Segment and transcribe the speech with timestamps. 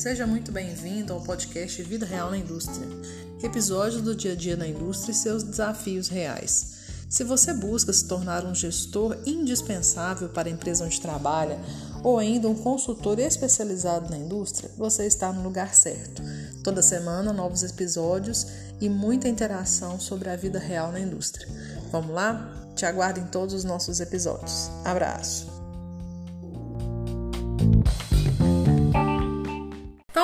[0.00, 2.88] Seja muito bem-vindo ao podcast Vida Real na Indústria,
[3.42, 6.78] episódio do dia a dia na indústria e seus desafios reais.
[7.06, 11.60] Se você busca se tornar um gestor indispensável para a empresa onde trabalha
[12.02, 16.22] ou ainda um consultor especializado na indústria, você está no lugar certo.
[16.64, 18.46] Toda semana, novos episódios
[18.80, 21.46] e muita interação sobre a vida real na indústria.
[21.92, 22.72] Vamos lá?
[22.74, 24.70] Te aguardo em todos os nossos episódios.
[24.82, 25.59] Abraço!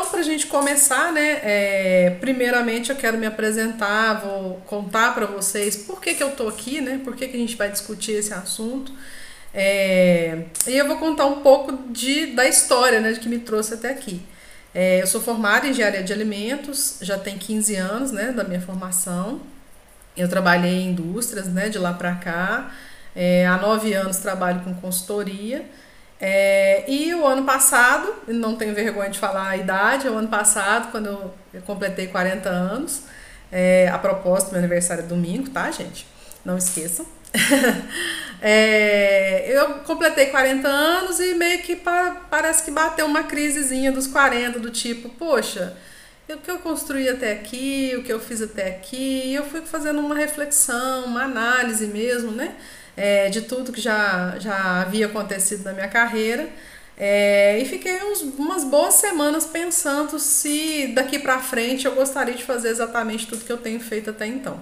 [0.07, 1.41] Para a gente começar, né?
[1.43, 6.49] É, primeiramente eu quero me apresentar, vou contar para vocês por que, que eu tô
[6.49, 7.01] aqui, né?
[7.03, 8.93] Por que, que a gente vai discutir esse assunto.
[9.59, 13.91] É, e eu vou contar um pouco de, da história né, que me trouxe até
[13.91, 14.21] aqui.
[14.75, 18.61] É, eu sou formada em engenharia de alimentos, já tem 15 anos né, da minha
[18.61, 19.41] formação.
[20.15, 22.71] Eu trabalhei em indústrias né, de lá para cá.
[23.15, 25.65] É, há nove anos trabalho com consultoria.
[26.21, 30.91] É, e o ano passado, não tenho vergonha de falar a idade, o ano passado,
[30.91, 31.07] quando
[31.53, 33.03] eu, completei 40 anos,
[33.53, 36.07] é, a propósito, meu aniversário é domingo, tá, gente?
[36.45, 37.07] Não esqueçam.
[38.41, 44.07] é, eu completei 40 anos e meio que pa, parece que bateu uma crisezinha dos
[44.07, 45.77] 40, do tipo, poxa,
[46.29, 50.01] o que eu construí até aqui, o que eu fiz até aqui, eu fui fazendo
[50.01, 52.55] uma reflexão, uma análise mesmo, né?
[52.97, 56.49] É, de tudo que já, já havia acontecido na minha carreira.
[56.99, 62.43] É, e fiquei uns, umas boas semanas pensando se daqui para frente eu gostaria de
[62.43, 64.59] fazer exatamente tudo que eu tenho feito até então.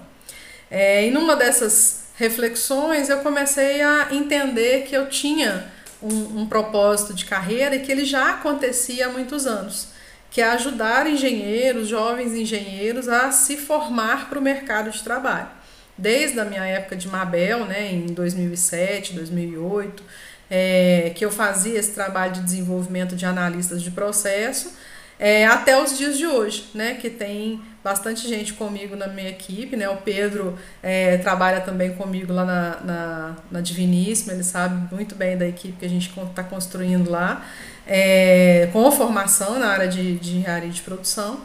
[0.69, 7.13] É, e numa dessas reflexões eu comecei a entender que eu tinha um, um propósito
[7.13, 9.89] de carreira e que ele já acontecia há muitos anos,
[10.29, 15.54] que é ajudar engenheiros, jovens engenheiros a se formar para o mercado de trabalho
[15.97, 20.03] desde a minha época de Mabel, né, em 2007, 2008,
[20.49, 24.73] é, que eu fazia esse trabalho de desenvolvimento de analistas de processo,
[25.17, 29.75] é, até os dias de hoje, né, que tem bastante gente comigo na minha equipe,
[29.77, 35.15] né, o Pedro é, trabalha também comigo lá na, na, na Diviníssima, ele sabe muito
[35.15, 37.45] bem da equipe que a gente está construindo lá,
[37.87, 41.39] é, com formação na área de, de engenharia de produção,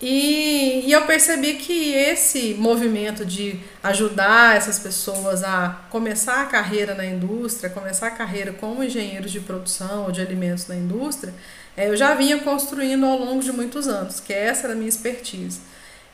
[0.00, 6.94] e, e eu percebi que esse movimento de ajudar essas pessoas a começar a carreira
[6.94, 11.34] na indústria, começar a carreira como engenheiros de produção ou de alimentos na indústria,
[11.76, 14.88] é, eu já vinha construindo ao longo de muitos anos, que essa era a minha
[14.88, 15.60] expertise.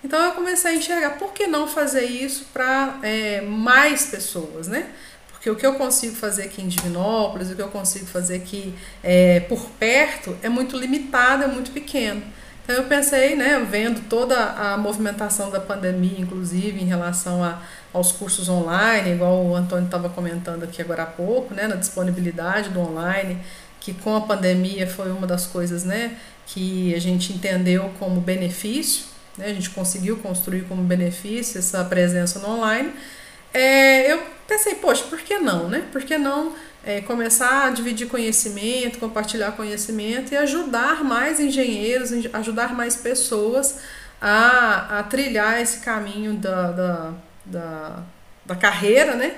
[0.02, 4.90] Então eu comecei a enxergar por que não fazer isso para é, mais pessoas, né?
[5.30, 8.74] Porque o que eu consigo fazer aqui em Divinópolis, o que eu consigo fazer aqui
[9.02, 12.22] é, por perto é muito limitado, é muito pequeno.
[12.64, 18.10] Então eu pensei, né, vendo toda a movimentação da pandemia, inclusive em relação a, aos
[18.10, 22.80] cursos online, igual o Antônio estava comentando aqui agora há pouco, né, na disponibilidade do
[22.80, 23.38] online,
[23.80, 26.16] que com a pandemia foi uma das coisas, né,
[26.46, 29.04] que a gente entendeu como benefício,
[29.36, 32.92] né, a gente conseguiu construir como benefício essa presença no online.
[33.52, 35.84] É, eu pensei, poxa, por que não, né?
[35.92, 36.54] Por que não
[36.86, 43.80] é, começar a dividir conhecimento, compartilhar conhecimento e ajudar mais engenheiros, ajudar mais pessoas
[44.20, 47.12] a, a trilhar esse caminho da, da,
[47.44, 48.02] da,
[48.44, 49.36] da carreira, né?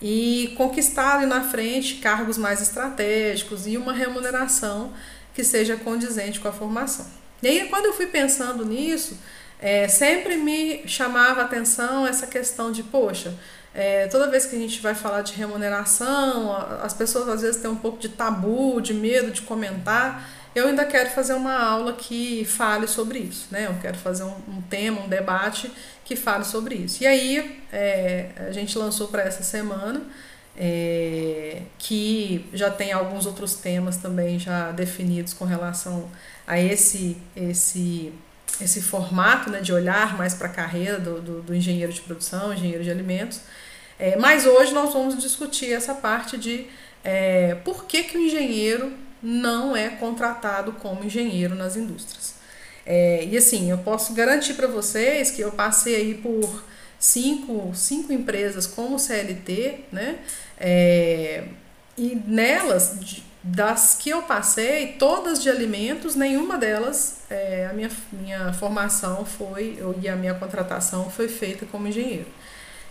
[0.00, 4.92] E conquistar ali na frente cargos mais estratégicos e uma remuneração
[5.34, 7.06] que seja condizente com a formação.
[7.42, 9.18] E aí, quando eu fui pensando nisso,
[9.60, 13.34] é, sempre me chamava atenção essa questão de, poxa,
[13.74, 17.68] é, toda vez que a gente vai falar de remuneração, as pessoas às vezes têm
[17.68, 20.30] um pouco de tabu, de medo de comentar.
[20.54, 23.66] Eu ainda quero fazer uma aula que fale sobre isso, né?
[23.66, 25.72] Eu quero fazer um, um tema, um debate
[26.04, 27.02] que fale sobre isso.
[27.02, 30.02] E aí é, a gente lançou para essa semana,
[30.56, 36.08] é, que já tem alguns outros temas também já definidos com relação
[36.46, 38.12] a esse esse
[38.60, 42.54] esse formato né, de olhar mais para a carreira do, do, do, engenheiro de produção,
[42.54, 43.40] engenheiro de alimentos.
[43.98, 46.66] É, mas hoje nós vamos discutir essa parte de
[47.02, 48.92] é, por que, que o engenheiro
[49.22, 52.34] não é contratado como engenheiro nas indústrias.
[52.84, 56.64] É, e assim, eu posso garantir para vocês que eu passei aí por
[56.98, 60.18] cinco, cinco empresas como CLT, né?
[60.58, 61.44] É,
[61.96, 68.52] e nelas, das que eu passei, todas de alimentos, nenhuma delas, é, a minha, minha
[68.54, 72.26] formação foi, e a minha contratação foi feita como engenheiro.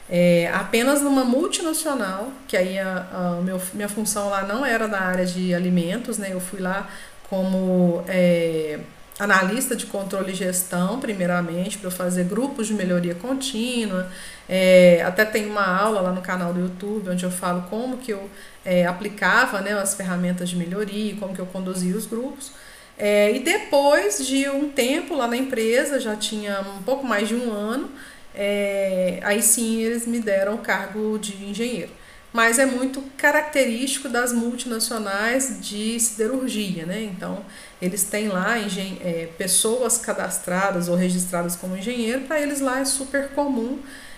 [0.10, 5.00] É, apenas numa multinacional, que aí a, a meu, minha função lá não era da
[5.00, 6.30] área de alimentos, né?
[6.32, 6.88] Eu fui lá
[7.30, 8.80] como é,
[9.20, 14.10] analista de controle e gestão, primeiramente, para fazer grupos de melhoria contínua.
[14.50, 18.12] É, até tem uma aula lá no canal do YouTube onde eu falo como que
[18.12, 18.30] eu
[18.66, 22.52] é, aplicava né, as ferramentas de melhoria, como que eu conduzia os grupos.
[22.98, 27.36] É, e depois de um tempo lá na empresa, já tinha um pouco mais de
[27.36, 27.90] um ano,
[28.36, 31.92] é, aí sim eles me deram o cargo de engenheiro.
[32.32, 37.04] Mas é muito característico das multinacionais de siderurgia, né?
[37.04, 37.46] Então,
[37.80, 43.30] eles têm lá é, pessoas cadastradas ou registradas como engenheiro, para eles lá é super
[43.30, 43.78] comum,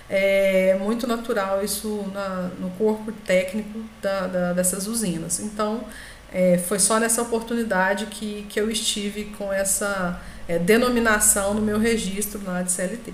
[0.09, 5.41] é muito natural isso na, no corpo técnico da, da, dessas usinas.
[5.41, 5.83] Então,
[6.31, 11.79] é, foi só nessa oportunidade que, que eu estive com essa é, denominação no meu
[11.79, 13.13] registro lá de CLT.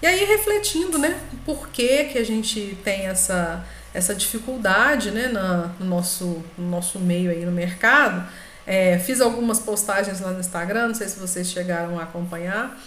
[0.00, 5.72] E aí, refletindo, né, por que, que a gente tem essa, essa dificuldade né, na,
[5.78, 8.28] no, nosso, no nosso meio aí no mercado,
[8.66, 12.78] é, fiz algumas postagens lá no Instagram, não sei se vocês chegaram a acompanhar.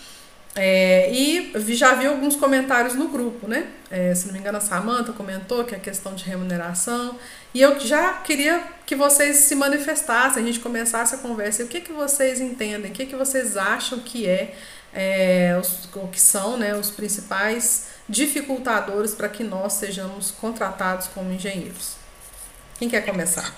[0.53, 3.67] É, e já vi alguns comentários no grupo, né?
[3.89, 7.17] É, se não me engano, a Samanta comentou que é a questão de remuneração.
[7.53, 11.63] E eu já queria que vocês se manifestassem, a gente começasse a conversa.
[11.63, 12.91] o que, que vocês entendem?
[12.91, 14.55] O que, que vocês acham que é
[14.93, 21.31] é, os, o que são né, os principais dificultadores para que nós sejamos contratados como
[21.31, 21.95] engenheiros.
[22.77, 23.53] Quem quer começar?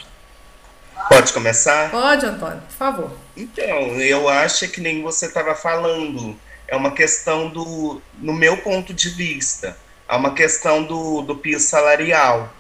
[1.10, 1.90] Pode começar?
[1.90, 3.12] Pode, Antônio, por favor.
[3.36, 6.38] Então, eu acho que nem você estava falando,
[6.68, 9.76] é uma questão do, no meu ponto de vista,
[10.08, 12.54] é uma questão do, do piso salarial.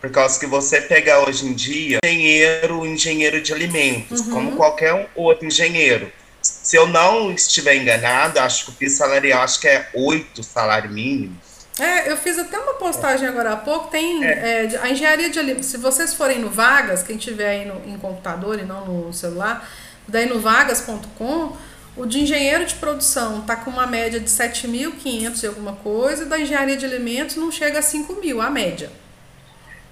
[0.00, 4.30] Por causa que você pega hoje em dia engenheiro, engenheiro de alimentos, uhum.
[4.30, 6.12] como qualquer outro engenheiro
[6.64, 10.90] se eu não estiver enganado, acho que o piso salarial acho que é oito salários
[10.90, 11.36] mínimos.
[11.78, 14.72] É, eu fiz até uma postagem agora há pouco, tem é.
[14.72, 17.98] É, a engenharia de alimentos, se vocês forem no Vagas, quem tiver aí no, em
[17.98, 19.70] computador e não no celular,
[20.08, 21.54] daí no vagas.com,
[21.96, 26.26] o de engenheiro de produção está com uma média de 7.500 e alguma coisa, e
[26.26, 28.90] da engenharia de alimentos não chega a 5 mil, a média.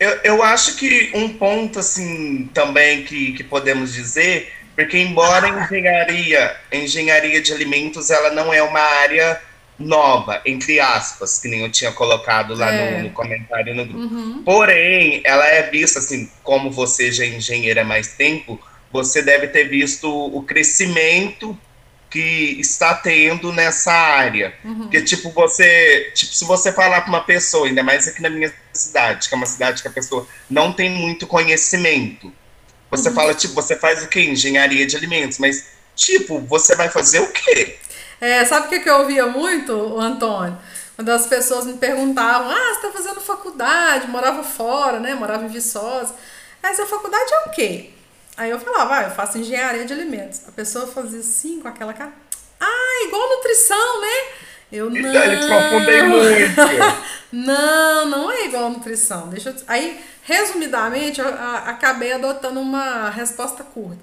[0.00, 5.64] Eu, eu acho que um ponto, assim, também que, que podemos dizer porque embora a
[5.64, 9.40] engenharia, engenharia de alimentos, ela não é uma área
[9.78, 12.98] nova, entre aspas, que nem eu tinha colocado lá é.
[12.98, 14.14] no, no, comentário no grupo.
[14.14, 14.42] Uhum.
[14.44, 18.60] Porém, ela é vista assim, como você já é engenheira há mais tempo,
[18.92, 21.58] você deve ter visto o crescimento
[22.10, 24.52] que está tendo nessa área.
[24.62, 24.80] Uhum.
[24.80, 26.12] Porque, tipo, você.
[26.14, 29.36] Tipo, se você falar para uma pessoa, ainda mais aqui na minha cidade, que é
[29.36, 32.30] uma cidade que a pessoa não tem muito conhecimento.
[32.92, 33.14] Você uhum.
[33.14, 34.20] fala, tipo, você faz o quê?
[34.20, 35.64] Engenharia de alimentos, mas,
[35.96, 37.78] tipo, você vai fazer o quê?
[38.20, 40.58] É, sabe o que, que eu ouvia muito, Antônio?
[40.94, 45.14] Quando as pessoas me perguntavam, ah, você tá fazendo faculdade, morava fora, né?
[45.14, 46.14] Morava em Viçosa.
[46.62, 47.90] Essa faculdade é o quê?
[48.36, 50.42] Aí eu falava, ah, eu faço engenharia de alimentos.
[50.46, 52.12] A pessoa fazia assim, com aquela cara,
[52.60, 54.24] ah, igual nutrição, né?
[54.72, 54.98] Eu não.
[54.98, 56.60] Então, eles confundem muito.
[57.30, 59.28] não, não é igual nutrição.
[59.28, 59.56] Deixa eu...
[59.68, 64.02] Aí Resumidamente, eu acabei adotando uma resposta curta.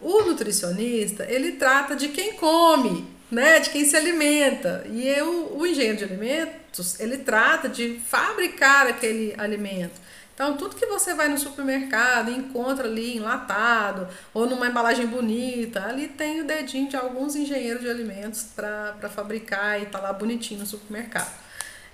[0.00, 4.84] O nutricionista, ele trata de quem come, né, de quem se alimenta.
[4.90, 10.03] E eu, o engenheiro de alimentos, ele trata de fabricar aquele alimento.
[10.34, 16.08] Então, tudo que você vai no supermercado encontra ali enlatado ou numa embalagem bonita, ali
[16.08, 20.66] tem o dedinho de alguns engenheiros de alimentos para fabricar e tá lá bonitinho no
[20.66, 21.32] supermercado.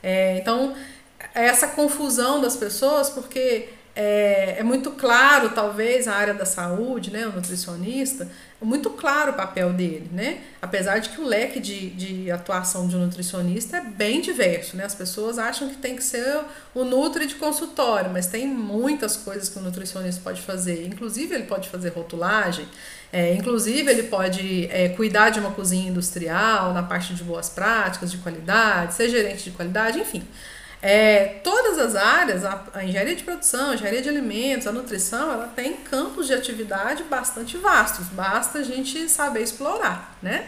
[0.03, 0.75] É, então,
[1.35, 7.11] é essa confusão das pessoas, porque é, é, muito claro, talvez, a área da saúde,
[7.11, 10.41] né, o nutricionista, é muito claro o papel dele, né?
[10.61, 14.85] Apesar de que o leque de, de atuação de um nutricionista é bem diverso, né?
[14.85, 16.41] As pessoas acham que tem que ser
[16.75, 20.87] o nutri de consultório, mas tem muitas coisas que o nutricionista pode fazer.
[20.87, 22.69] Inclusive, ele pode fazer rotulagem,
[23.13, 28.11] é, inclusive, ele pode é, cuidar de uma cozinha industrial, na parte de boas práticas,
[28.11, 30.23] de qualidade, ser gerente de qualidade, enfim.
[30.83, 35.31] É, todas as áreas, a, a, engenharia de produção, a engenharia de alimentos, a nutrição,
[35.31, 40.47] ela tem campos de atividade bastante vastos, basta a gente saber explorar, né?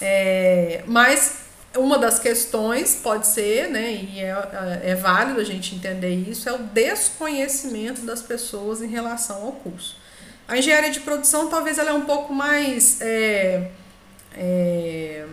[0.00, 6.14] É, mas uma das questões pode ser, né, e é, é válido a gente entender
[6.14, 9.96] isso, é o desconhecimento das pessoas em relação ao curso.
[10.46, 13.70] A engenharia de produção talvez ela é um pouco mais é,
[14.34, 15.26] é,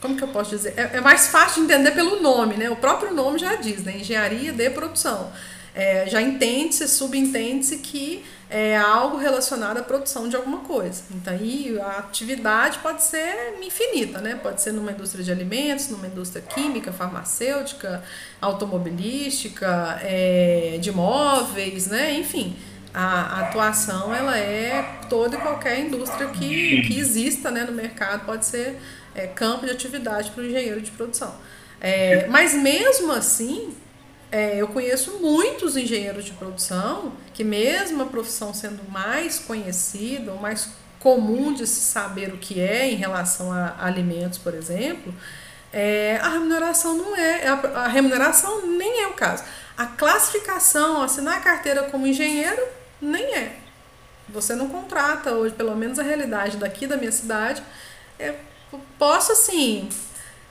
[0.00, 0.74] como que eu posso dizer?
[0.76, 2.70] É, é, mais fácil de entender pelo nome, né?
[2.70, 3.96] O próprio nome já diz, né?
[3.98, 5.32] Engenharia de produção.
[5.74, 11.02] É, já entende-se, subentende-se que é algo relacionado à produção de alguma coisa.
[11.14, 14.34] Então, aí a atividade pode ser infinita, né?
[14.42, 18.02] Pode ser numa indústria de alimentos, numa indústria química, farmacêutica,
[18.40, 22.14] automobilística, é, de móveis, né?
[22.14, 22.56] Enfim,
[23.00, 28.44] a, atuação ela é toda e qualquer indústria que, que exista né, no mercado, pode
[28.44, 28.76] ser
[29.14, 31.32] é, campo de atividade para o engenheiro de produção.
[31.80, 33.72] É, mas mesmo assim,
[34.32, 40.38] é, eu conheço muitos engenheiros de produção que, mesmo a profissão sendo mais conhecida ou
[40.40, 45.14] mais comum de se saber o que é em relação a alimentos, por exemplo,
[45.72, 49.44] é, a remuneração não é, a remuneração nem é o caso.
[49.76, 52.60] A classificação, assinar a carteira como engenheiro,
[53.00, 53.56] nem é.
[54.28, 57.62] Você não contrata hoje, pelo menos a realidade daqui da minha cidade.
[58.18, 58.34] Eu
[58.98, 59.88] posso, assim,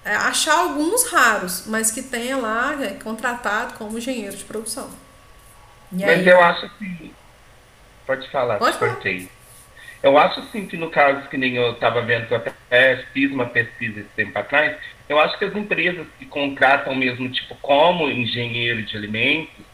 [0.04, 4.90] é, achar alguns raros, mas que tenha lá é, contratado como engenheiro de produção.
[5.92, 7.14] E mas aí, eu acho que.
[8.06, 9.30] Pode falar, pode cortei.
[10.02, 13.32] Eu acho assim que no caso que nem eu estava vendo, que eu até fiz
[13.32, 14.78] uma pesquisa esse tempo atrás,
[15.10, 19.66] eu acho que as empresas que contratam mesmo, tipo, como engenheiro de alimentos,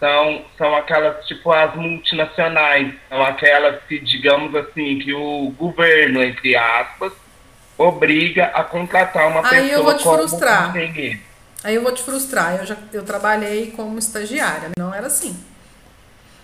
[0.00, 6.56] são, são aquelas, tipo, as multinacionais, são aquelas que, digamos assim, que o governo, entre
[6.56, 7.12] aspas,
[7.76, 10.76] obriga a contratar uma Aí pessoa eu vou te como frustrar.
[10.76, 11.20] engenheiro.
[11.64, 12.56] Aí eu vou te frustrar.
[12.56, 15.36] Eu, já, eu trabalhei como estagiária, não era assim.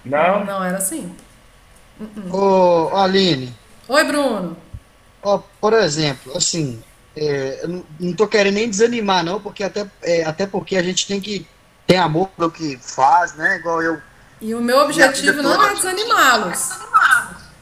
[0.04, 0.44] Não?
[0.44, 1.14] Não era assim.
[2.32, 3.54] Ô, Aline.
[3.88, 4.56] Oi, Bruno.
[5.22, 6.82] Ó, por exemplo, assim,
[7.16, 10.82] é, eu não, não tô querendo nem desanimar, não, porque até, é, até porque a
[10.82, 11.46] gente tem que
[11.86, 13.56] ter amor pelo que faz, né?
[13.58, 14.00] Igual eu.
[14.40, 16.70] E o meu objetivo não é desanimá-los.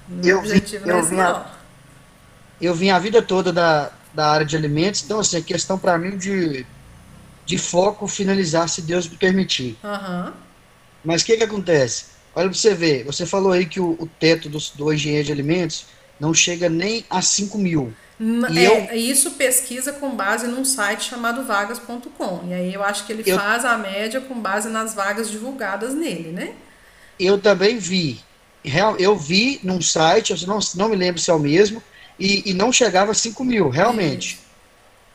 [0.09, 1.47] Meu Eu objetivo vi- não é eu esse, vi a-.
[2.61, 5.99] Eu vim a vida toda da, da área de alimentos, então, assim, é questão para
[5.99, 6.65] mim de,
[7.45, 9.77] de foco finalizar, se Deus me permitir.
[9.83, 10.33] Aham.
[11.05, 12.07] Mas o que que acontece?
[12.35, 15.33] Olha para você ver, você falou aí que o, o teto do, do engenheiro de
[15.33, 15.87] alimentos
[16.21, 17.93] não chega nem a 5 mil.
[18.51, 22.45] E É, isso pesquisa com base num site chamado vagas.com.
[22.49, 25.93] E aí eu acho que ele Eu- faz a média com base nas vagas divulgadas
[25.95, 26.53] nele, né?
[27.19, 28.21] Eu também vi.
[28.65, 31.83] Real- Eu vi num site, eu não, não me lembro se é o mesmo,
[32.19, 34.41] e, e não chegava a 5 mil, realmente.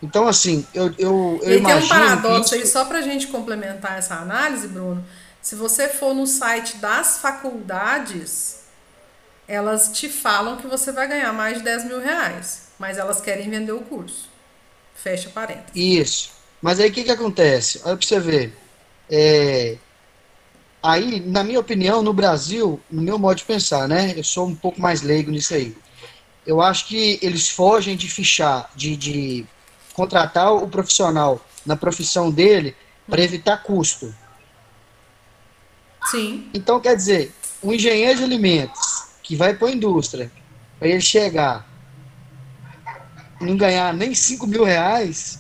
[0.04, 3.28] Então, assim, eu, eu, eu e aí tem um imagino paradoxo aí, só pra gente
[3.28, 5.04] complementar essa análise, Bruno.
[5.42, 8.58] Se você for no site das faculdades,
[9.48, 13.50] elas te falam que você vai ganhar mais de 10 mil reais, mas elas querem
[13.50, 14.30] vender o curso.
[14.96, 15.72] Fecha parênteses.
[15.76, 16.32] Isso.
[16.62, 17.82] Mas aí o que, que acontece?
[17.84, 18.58] Olha para você ver.
[19.10, 19.78] É,
[20.82, 24.14] Aí, na minha opinião, no Brasil, no meu modo de pensar, né?
[24.16, 25.76] Eu sou um pouco mais leigo nisso aí.
[26.46, 29.46] Eu acho que eles fogem de fichar, de, de
[29.94, 34.16] contratar o profissional na profissão dele para evitar custo.
[36.06, 36.50] Sim.
[36.54, 40.32] Então, quer dizer, um engenheiro de alimentos que vai para a indústria,
[40.80, 41.68] para ele chegar
[43.40, 45.40] não ganhar nem 5 mil reais,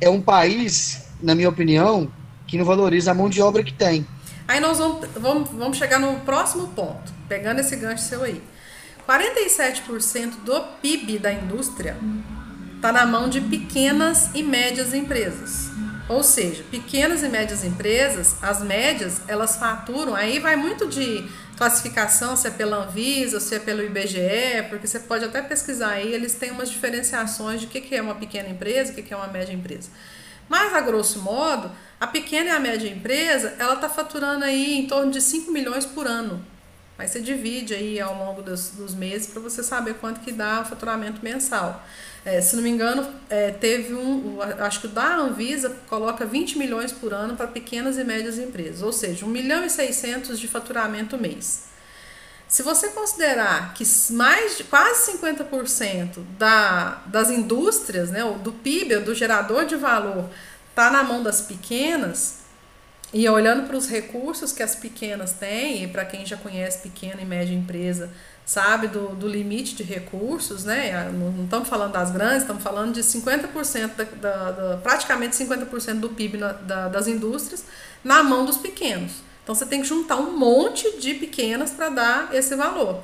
[0.00, 2.10] é um país, na minha opinião,
[2.46, 4.06] que não valoriza a mão de obra que tem.
[4.46, 8.42] Aí nós vamos, vamos, vamos chegar no próximo ponto, pegando esse gancho seu aí.
[9.08, 11.96] 47% do PIB da indústria
[12.76, 15.70] está na mão de pequenas e médias empresas.
[16.08, 21.26] Ou seja, pequenas e médias empresas, as médias, elas faturam, aí vai muito de
[21.56, 26.12] classificação, se é pela Anvisa, se é pelo IBGE, porque você pode até pesquisar aí,
[26.12, 29.28] eles têm umas diferenciações de o que é uma pequena empresa, o que é uma
[29.28, 29.90] média empresa.
[30.48, 34.86] Mas, a grosso modo, a pequena e a média empresa, ela está faturando aí em
[34.86, 36.44] torno de 5 milhões por ano.
[36.98, 40.60] Aí você divide aí ao longo dos, dos meses para você saber quanto que dá
[40.60, 41.84] o faturamento mensal.
[42.24, 46.90] É, se não me engano, é, teve um, acho que da Anvisa coloca 20 milhões
[46.90, 51.18] por ano para pequenas e médias empresas, ou seja, 1 milhão e 600 de faturamento
[51.18, 51.64] mês.
[52.48, 59.14] Se você considerar que mais de quase 50% da, das indústrias, né, do PIB, do
[59.14, 60.30] gerador de valor,
[60.70, 62.44] está na mão das pequenas,
[63.12, 67.20] e olhando para os recursos que as pequenas têm, e para quem já conhece pequena
[67.20, 68.10] e média empresa,
[68.46, 71.10] sabe do, do limite de recursos, né?
[71.12, 76.00] Não, não estamos falando das grandes, estamos falando de 50% da, da, da praticamente 50%
[76.00, 77.64] do PIB na- da- das indústrias
[78.02, 79.12] na mão dos pequenos.
[79.42, 83.02] Então você tem que juntar um monte de pequenas para dar esse valor.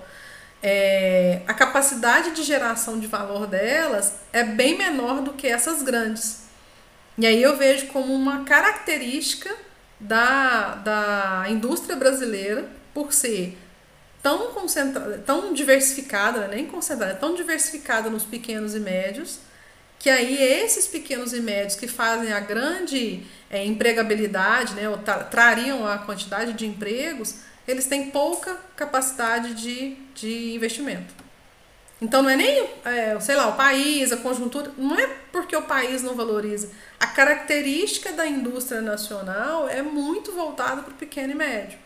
[0.63, 6.41] É, a capacidade de geração de valor delas é bem menor do que essas grandes.
[7.17, 9.51] E aí eu vejo como uma característica
[9.99, 13.59] da, da indústria brasileira por ser
[14.23, 19.39] tão concentrada, tão diversificada, né, nem concentrada, tão diversificada nos pequenos e médios,
[19.99, 25.25] que aí esses pequenos e médios que fazem a grande é, empregabilidade, né, ou tra-
[25.25, 27.37] trariam a quantidade de empregos,
[27.69, 31.15] eles têm pouca capacidade de, de investimento.
[32.01, 35.63] Então não é nem, é, sei lá, o país, a conjuntura, não é porque o
[35.63, 36.71] país não valoriza.
[36.99, 41.79] A característica da indústria nacional é muito voltada para o pequeno e médio.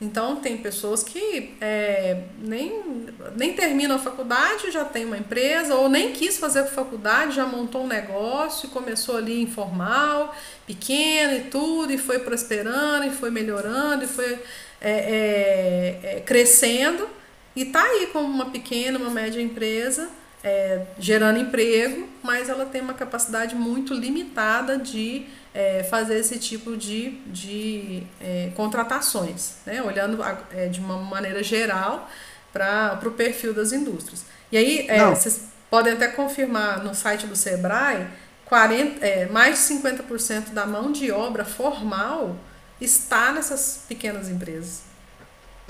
[0.00, 5.88] Então tem pessoas que é, nem, nem terminam a faculdade, já tem uma empresa, ou
[5.88, 10.32] nem quis fazer faculdade, já montou um negócio, começou ali informal,
[10.64, 14.38] pequeno e tudo, e foi prosperando, e foi melhorando, e foi
[14.80, 17.08] é, é, é, crescendo.
[17.56, 20.08] e tá aí como uma pequena, uma média empresa,
[20.44, 25.26] é, gerando emprego, mas ela tem uma capacidade muito limitada de
[25.58, 29.82] é, fazer esse tipo de, de é, contratações, né?
[29.82, 30.22] olhando
[30.52, 32.08] é, de uma maneira geral
[32.52, 34.24] para o perfil das indústrias.
[34.52, 38.06] E aí, é, vocês podem até confirmar no site do Sebrae,
[38.44, 42.36] 40, é, mais de 50% da mão de obra formal
[42.80, 44.82] está nessas pequenas empresas.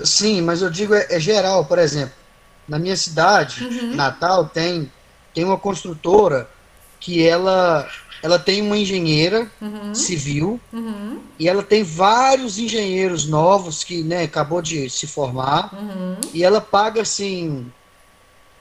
[0.01, 2.13] Sim, mas eu digo é, é geral, por exemplo,
[2.67, 3.95] na minha cidade, uhum.
[3.95, 4.91] Natal, tem,
[5.33, 6.47] tem uma construtora
[6.99, 7.89] que ela
[8.21, 9.95] ela tem uma engenheira uhum.
[9.95, 11.19] civil uhum.
[11.37, 16.17] e ela tem vários engenheiros novos que né, acabou de se formar uhum.
[16.33, 17.71] e ela paga assim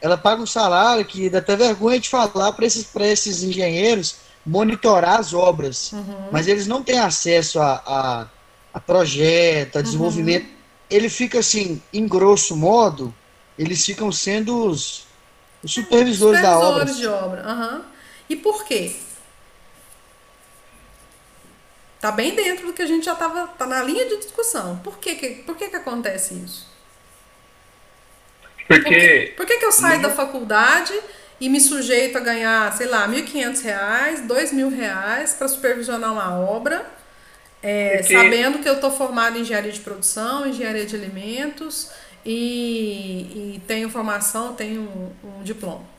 [0.00, 5.18] ela paga um salário que dá até vergonha de falar para esses, esses engenheiros monitorar
[5.18, 6.28] as obras uhum.
[6.30, 8.26] mas eles não têm acesso a, a,
[8.72, 10.56] a projeto, a desenvolvimento uhum.
[10.88, 13.12] ele fica assim, em grosso modo
[13.58, 15.04] eles ficam sendo os,
[15.64, 17.82] os supervisores, supervisores da obra de obra,
[18.28, 18.94] e por quê?
[22.00, 24.78] Tá bem dentro do que a gente já estava, tá na linha de discussão.
[24.78, 26.66] Por que que, por que, que acontece isso?
[28.68, 28.82] Porque...
[28.82, 30.92] Por que, por que, que eu saio da faculdade
[31.40, 36.38] e me sujeito a ganhar, sei lá, R$ 1.500, R$ mil reais para supervisionar uma
[36.38, 36.86] obra,
[37.62, 38.12] é, Porque...
[38.12, 41.90] sabendo que eu estou formado em engenharia de produção, engenharia de alimentos
[42.24, 45.97] e, e tenho formação, tenho um, um diploma?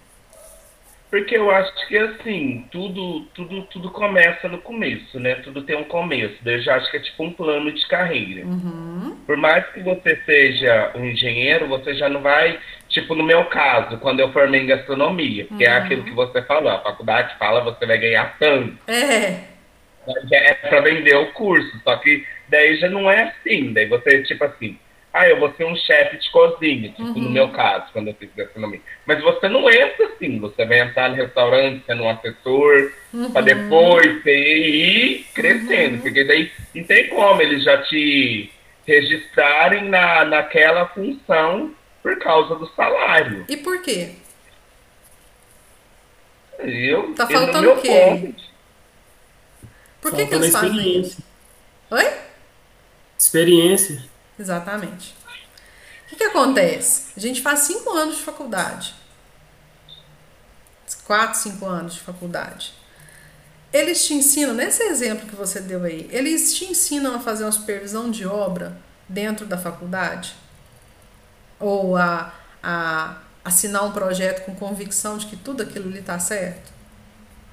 [1.09, 5.35] Porque eu acho que assim, tudo, tudo, tudo começa no começo, né?
[5.35, 6.35] Tudo tem um começo.
[6.45, 8.45] Eu já acho que é tipo um plano de carreira.
[8.45, 9.17] Uhum.
[9.25, 13.97] Por mais que você seja um engenheiro, você já não vai, tipo no meu caso,
[13.97, 15.75] quando eu formei em gastronomia, que é uhum.
[15.75, 18.77] é aquilo que você falou, a faculdade fala você vai ganhar tanto.
[18.87, 19.49] É.
[20.31, 23.73] É para vender o curso, só que daí já não é assim.
[23.73, 24.77] Daí você, tipo assim,
[25.11, 27.13] ah, eu vou ser um chefe de cozinha, tipo, uhum.
[27.13, 28.79] no meu caso, quando eu fiz gastronomia.
[29.05, 33.31] Mas você não entra assim, você vai entrar no restaurante sendo um assessor, uhum.
[33.31, 36.01] para depois você ir crescendo, uhum.
[36.01, 38.51] porque daí não tem como eles já te
[38.85, 43.45] registrarem na, naquela função por causa do salário.
[43.49, 44.11] E por quê?
[46.59, 47.89] Eu, tá faltando o quê?
[47.89, 48.43] Ponto,
[50.01, 51.23] por que, que eles fazem isso?
[51.89, 52.07] Oi?
[53.17, 54.03] Experiência.
[54.39, 55.13] Exatamente.
[56.05, 57.11] O que, que acontece?
[57.15, 58.95] A gente faz cinco anos de faculdade.
[61.05, 62.73] Quatro, cinco anos de faculdade.
[63.71, 67.51] Eles te ensinam, nesse exemplo que você deu aí, eles te ensinam a fazer uma
[67.51, 68.75] supervisão de obra
[69.07, 70.35] dentro da faculdade?
[71.59, 76.71] Ou a, a assinar um projeto com convicção de que tudo aquilo ali está certo?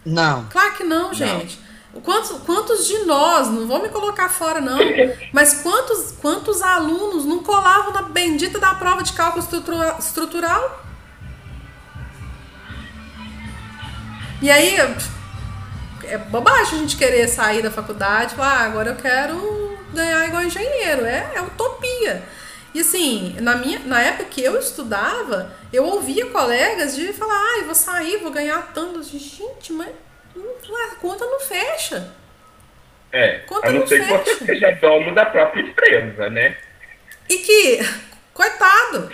[0.05, 0.46] Não.
[0.46, 1.59] Claro que não, gente.
[1.59, 1.76] Não.
[2.03, 4.79] Quantos, quantos de nós, não vou me colocar fora não,
[5.33, 9.45] mas quantos, quantos alunos não colavam na bendita da prova de cálculo
[9.99, 10.85] estrutural?
[14.43, 14.77] E aí,
[16.05, 20.27] é bobagem a gente querer sair da faculdade e falar, ah, agora eu quero ganhar
[20.27, 21.05] igual engenheiro.
[21.05, 22.23] É, é utopia.
[22.75, 27.59] E assim, na, minha, na época que eu estudava, eu ouvia colegas de falar, ah,
[27.61, 29.03] eu vou sair, vou ganhar tanto.
[29.03, 29.89] Gente, mas
[30.92, 32.14] a conta não fecha.
[33.12, 34.18] É, conta a não, não ser fecha.
[34.18, 36.57] que você seja dono da própria empresa, né?
[37.29, 37.79] E que,
[38.35, 39.11] coitado,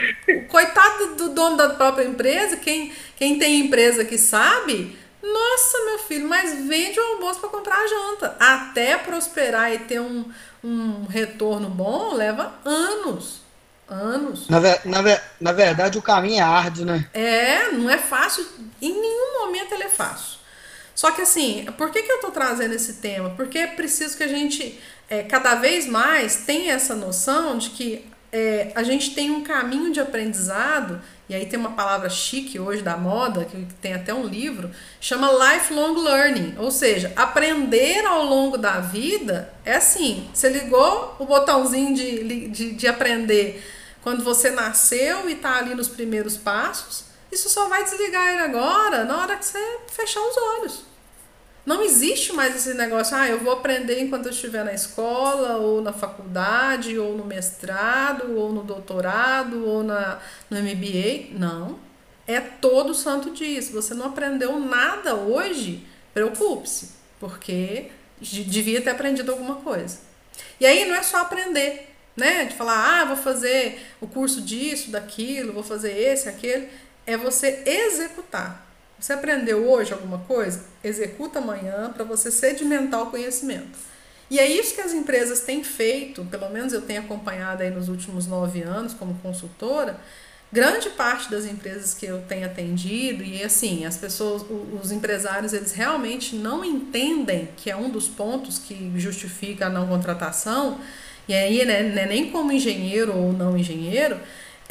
[0.48, 6.28] coitado do dono da própria empresa, quem, quem tem empresa que sabe, nossa, meu filho,
[6.28, 8.36] mas vende o almoço para comprar a janta.
[8.40, 10.30] Até prosperar e ter um,
[10.64, 13.40] um retorno bom leva anos.
[13.88, 14.48] Anos.
[14.48, 17.08] Na, ver, na, ver, na verdade, o caminho é árduo, né?
[17.12, 18.46] É, não é fácil.
[18.80, 20.31] Em nenhum momento ele é fácil.
[21.02, 23.30] Só que assim, por que, que eu estou trazendo esse tema?
[23.30, 24.78] Porque é preciso que a gente
[25.10, 29.92] é, cada vez mais tenha essa noção de que é, a gente tem um caminho
[29.92, 34.24] de aprendizado, e aí tem uma palavra chique hoje da moda, que tem até um
[34.24, 41.16] livro, chama lifelong learning, ou seja, aprender ao longo da vida é assim, você ligou
[41.18, 43.60] o botãozinho de, de, de aprender
[44.02, 49.04] quando você nasceu e está ali nos primeiros passos, isso só vai desligar ele agora
[49.04, 50.91] na hora que você fechar os olhos.
[51.64, 55.80] Não existe mais esse negócio, ah, eu vou aprender enquanto eu estiver na escola, ou
[55.80, 60.18] na faculdade, ou no mestrado, ou no doutorado, ou na,
[60.50, 61.38] no MBA.
[61.38, 61.78] Não.
[62.26, 63.62] É todo santo dia.
[63.62, 69.98] Se você não aprendeu nada hoje, preocupe-se, porque devia ter aprendido alguma coisa.
[70.58, 72.44] E aí não é só aprender, né?
[72.44, 76.68] De falar, ah, vou fazer o curso disso, daquilo, vou fazer esse, aquele
[77.06, 78.71] é você executar.
[79.02, 80.64] Você aprendeu hoje alguma coisa?
[80.84, 83.76] Executa amanhã para você sedimentar o conhecimento.
[84.30, 87.88] E é isso que as empresas têm feito, pelo menos eu tenho acompanhado aí nos
[87.88, 89.98] últimos nove anos como consultora,
[90.52, 94.44] grande parte das empresas que eu tenho atendido e assim as pessoas
[94.80, 99.88] os empresários eles realmente não entendem que é um dos pontos que justifica a não
[99.88, 100.78] contratação
[101.26, 104.20] e aí né, é nem como engenheiro ou não engenheiro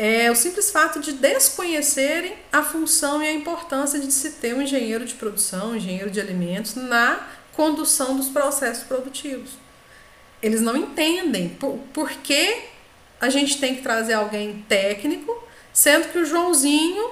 [0.04, 4.62] é o simples fato de desconhecerem a função e a importância de se ter um
[4.62, 9.52] engenheiro de produção, um engenheiro de alimentos na condução dos processos produtivos.
[10.42, 12.64] Eles não entendem por, por que
[13.20, 15.42] a gente tem que trazer alguém técnico
[15.74, 17.12] Sendo que o Joãozinho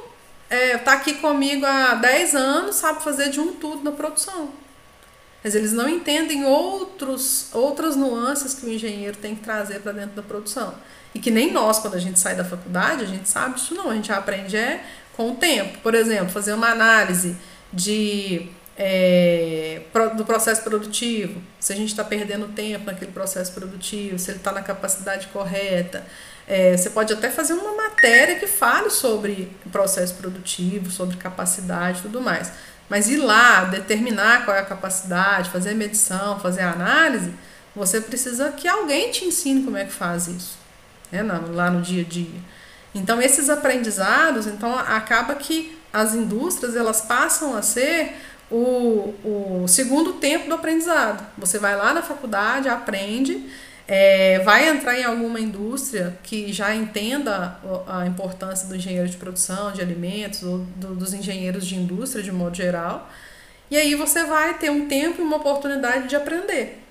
[0.49, 4.52] é, tá aqui comigo há 10 anos, sabe fazer de um tudo na produção.
[5.43, 10.15] Mas eles não entendem outros, outras nuances que o engenheiro tem que trazer para dentro
[10.15, 10.73] da produção.
[11.13, 13.89] E que nem nós, quando a gente sai da faculdade, a gente sabe isso não.
[13.89, 14.84] A gente aprende é
[15.15, 15.80] com o tempo.
[15.80, 17.36] Por exemplo, fazer uma análise
[17.71, 18.47] de,
[18.78, 19.82] é,
[20.15, 21.41] do processo produtivo.
[21.60, 26.06] Se a gente está perdendo tempo naquele processo produtivo, se ele está na capacidade correta.
[26.47, 32.02] É, você pode até fazer uma matéria que fale sobre processo produtivo, sobre capacidade e
[32.02, 32.52] tudo mais.
[32.89, 37.32] Mas ir lá, determinar qual é a capacidade, fazer medição, fazer análise,
[37.75, 40.58] você precisa que alguém te ensine como é que faz isso,
[41.12, 42.39] né, lá no dia a dia.
[42.93, 48.15] Então, esses aprendizados, então, acaba que as indústrias, elas passam a ser
[48.49, 51.23] o, o segundo tempo do aprendizado.
[51.38, 53.47] Você vai lá na faculdade, aprende,
[53.91, 59.71] é, vai entrar em alguma indústria que já entenda a importância do engenheiro de produção
[59.71, 63.10] de alimentos ou do, dos engenheiros de indústria de modo geral.
[63.71, 66.84] E aí você vai ter um tempo e uma oportunidade de aprender,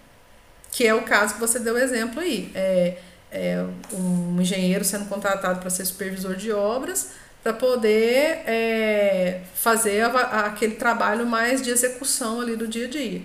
[0.73, 2.51] que é o caso que você deu exemplo aí.
[2.53, 2.99] É,
[3.31, 7.13] é um engenheiro sendo contratado para ser supervisor de obras
[7.45, 12.91] para poder é, fazer a, a, aquele trabalho mais de execução ali do dia a
[12.91, 13.23] dia.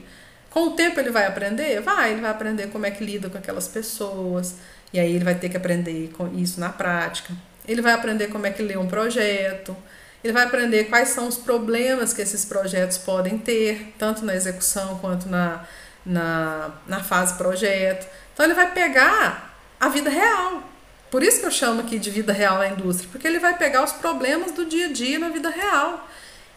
[0.54, 1.82] Com o tempo ele vai aprender?
[1.82, 4.54] Vai, ele vai aprender como é que lida com aquelas pessoas.
[4.94, 7.34] E aí ele vai ter que aprender isso na prática.
[7.68, 9.76] Ele vai aprender como é que lê um projeto.
[10.24, 15.00] Ele vai aprender quais são os problemas que esses projetos podem ter, tanto na execução
[15.00, 15.66] quanto na,
[16.06, 18.08] na, na fase projeto.
[18.32, 20.62] Então ele vai pegar a vida real.
[21.10, 23.84] Por isso que eu chamo aqui de vida real na indústria, porque ele vai pegar
[23.84, 26.08] os problemas do dia a dia na vida real.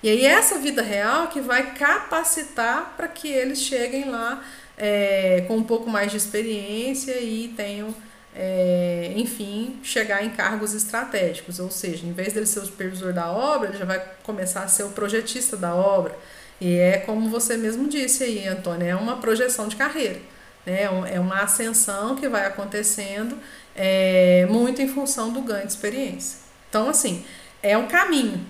[0.03, 4.45] E aí essa vida real que vai capacitar para que eles cheguem lá
[4.77, 7.95] é, com um pouco mais de experiência e tenham,
[8.35, 11.59] é, enfim, chegar em cargos estratégicos.
[11.59, 14.69] Ou seja, em vez dele ser o supervisor da obra, ele já vai começar a
[14.69, 16.17] ser o projetista da obra.
[16.61, 20.21] E é como você mesmo disse aí, Antônio, é uma projeção de carreira.
[20.65, 20.83] Né?
[21.13, 23.39] É uma ascensão que vai acontecendo
[23.75, 26.39] é, muito em função do ganho de experiência.
[26.69, 27.25] Então, assim,
[27.63, 28.45] é um caminho.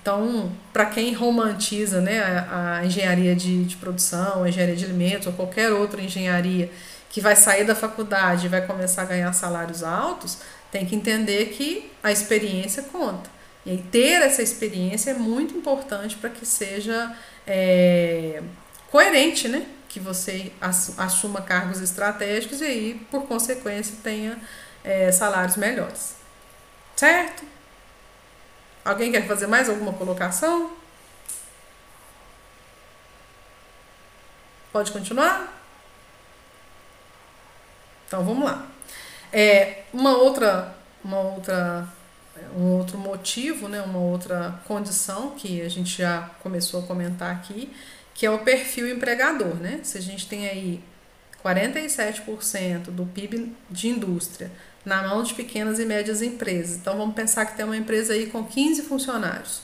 [0.00, 5.26] Então, para quem romantiza né, a, a engenharia de, de produção, a engenharia de alimentos
[5.26, 6.70] ou qualquer outra engenharia
[7.10, 10.38] que vai sair da faculdade e vai começar a ganhar salários altos,
[10.70, 13.28] tem que entender que a experiência conta.
[13.66, 17.14] E ter essa experiência é muito importante para que seja
[17.46, 18.42] é,
[18.90, 19.66] coerente, né?
[19.88, 20.52] Que você
[20.96, 24.38] assuma cargos estratégicos e aí, por consequência, tenha
[24.82, 26.14] é, salários melhores.
[26.96, 27.42] Certo?
[28.84, 30.72] Alguém quer fazer mais alguma colocação?
[34.72, 35.60] Pode continuar?
[38.06, 38.66] Então vamos lá.
[39.32, 41.88] É, uma outra, uma outra,
[42.56, 47.74] um outro motivo, né, uma outra condição que a gente já começou a comentar aqui,
[48.14, 49.80] que é o perfil empregador, né?
[49.82, 50.82] Se a gente tem aí
[51.44, 54.50] 47% do PIB de indústria
[54.84, 56.76] na mão de pequenas e médias empresas.
[56.76, 59.62] Então vamos pensar que tem uma empresa aí com 15 funcionários.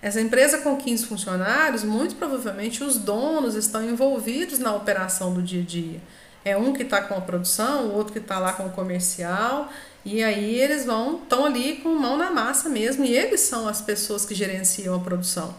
[0.00, 5.62] Essa empresa com 15 funcionários, muito provavelmente os donos estão envolvidos na operação do dia
[5.62, 6.00] a dia.
[6.44, 9.70] É um que está com a produção, o outro que está lá com o comercial,
[10.04, 13.80] e aí eles vão, estão ali com mão na massa mesmo, e eles são as
[13.80, 15.54] pessoas que gerenciam a produção.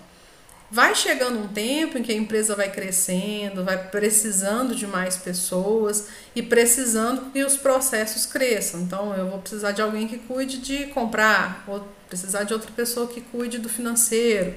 [0.73, 6.07] Vai chegando um tempo em que a empresa vai crescendo, vai precisando de mais pessoas
[6.36, 8.81] e precisando que os processos cresçam.
[8.81, 13.05] Então, eu vou precisar de alguém que cuide de comprar, vou precisar de outra pessoa
[13.05, 14.55] que cuide do financeiro,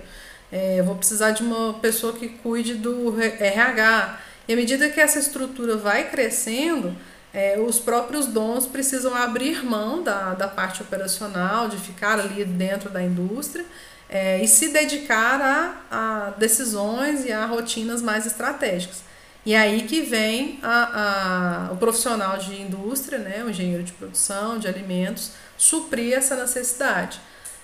[0.50, 4.18] é, vou precisar de uma pessoa que cuide do RH.
[4.48, 6.96] E à medida que essa estrutura vai crescendo,
[7.35, 12.88] é, os próprios donos precisam abrir mão da, da parte operacional, de ficar ali dentro
[12.88, 13.66] da indústria
[14.09, 19.03] é, e se dedicar a, a, decisões e a rotinas mais estratégicas.
[19.45, 24.59] E aí que vem a, a, o profissional de indústria, né, o engenheiro de produção,
[24.59, 27.21] de alimentos, suprir essa necessidade.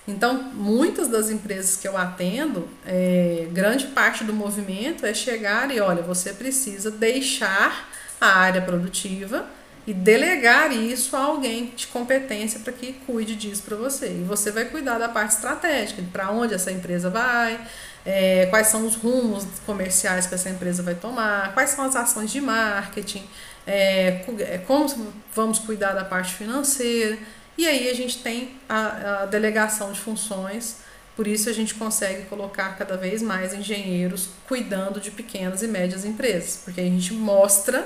[0.07, 5.79] Então, muitas das empresas que eu atendo, é, grande parte do movimento é chegar e,
[5.79, 9.45] olha, você precisa deixar a área produtiva
[9.85, 14.07] e delegar isso a alguém de competência para que cuide disso para você.
[14.07, 17.59] E você vai cuidar da parte estratégica, para onde essa empresa vai,
[18.05, 22.31] é, quais são os rumos comerciais que essa empresa vai tomar, quais são as ações
[22.31, 23.27] de marketing,
[23.67, 27.17] é, é como vamos cuidar da parte financeira.
[27.57, 30.77] E aí a gente tem a, a delegação de funções,
[31.15, 36.05] por isso a gente consegue colocar cada vez mais engenheiros cuidando de pequenas e médias
[36.05, 37.85] empresas, porque a gente mostra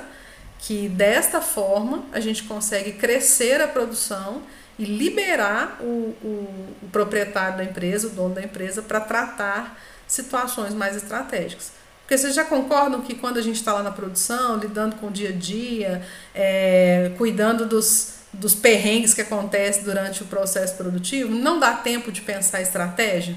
[0.59, 4.41] que desta forma a gente consegue crescer a produção
[4.77, 10.73] e liberar o, o, o proprietário da empresa, o dono da empresa, para tratar situações
[10.73, 11.71] mais estratégicas.
[12.01, 15.11] Porque vocês já concordam que quando a gente está lá na produção, lidando com o
[15.11, 16.01] dia a dia,
[16.33, 22.21] é, cuidando dos, dos perrengues que acontecem durante o processo produtivo, não dá tempo de
[22.21, 23.35] pensar estratégia?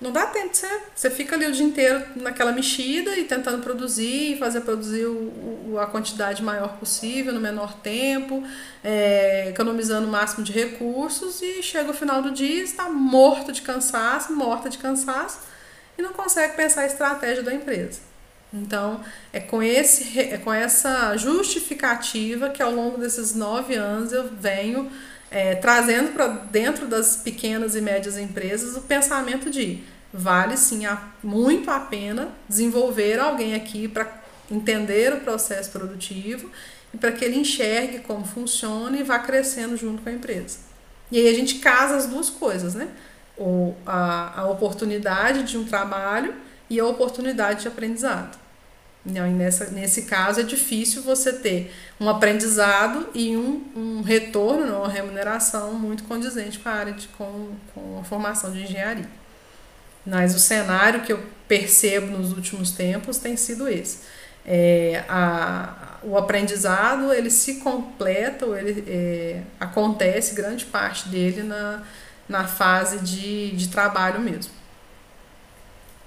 [0.00, 4.38] Não dá tempo, você, você fica ali o dia inteiro naquela mexida e tentando produzir,
[4.38, 8.42] fazer produzir o, o, a quantidade maior possível, no menor tempo,
[8.82, 13.60] é, economizando o máximo de recursos e chega o final do dia está morto de
[13.60, 15.40] cansaço, morta de cansaço
[15.98, 18.00] e não consegue pensar a estratégia da empresa.
[18.52, 19.00] Então,
[19.32, 24.90] é com, esse, é com essa justificativa que ao longo desses nove anos eu venho
[25.30, 31.00] é, trazendo para dentro das pequenas e médias empresas o pensamento de vale sim a,
[31.22, 36.50] muito a pena desenvolver alguém aqui para entender o processo produtivo
[36.92, 40.58] e para que ele enxergue como funciona e vá crescendo junto com a empresa.
[41.12, 42.88] E aí a gente casa as duas coisas, né?
[43.38, 46.34] O, a, a oportunidade de um trabalho
[46.68, 48.36] e a oportunidade de aprendizado.
[49.04, 54.76] Não, e nessa, nesse caso é difícil você ter um aprendizado e um, um retorno,
[54.76, 59.08] uma remuneração muito condizente com a área de com, com a formação de engenharia.
[60.04, 64.00] Mas o cenário que eu percebo nos últimos tempos tem sido esse.
[64.44, 71.82] É, a, o aprendizado ele se completa, ou ele é, acontece grande parte dele na,
[72.28, 74.52] na fase de, de trabalho mesmo.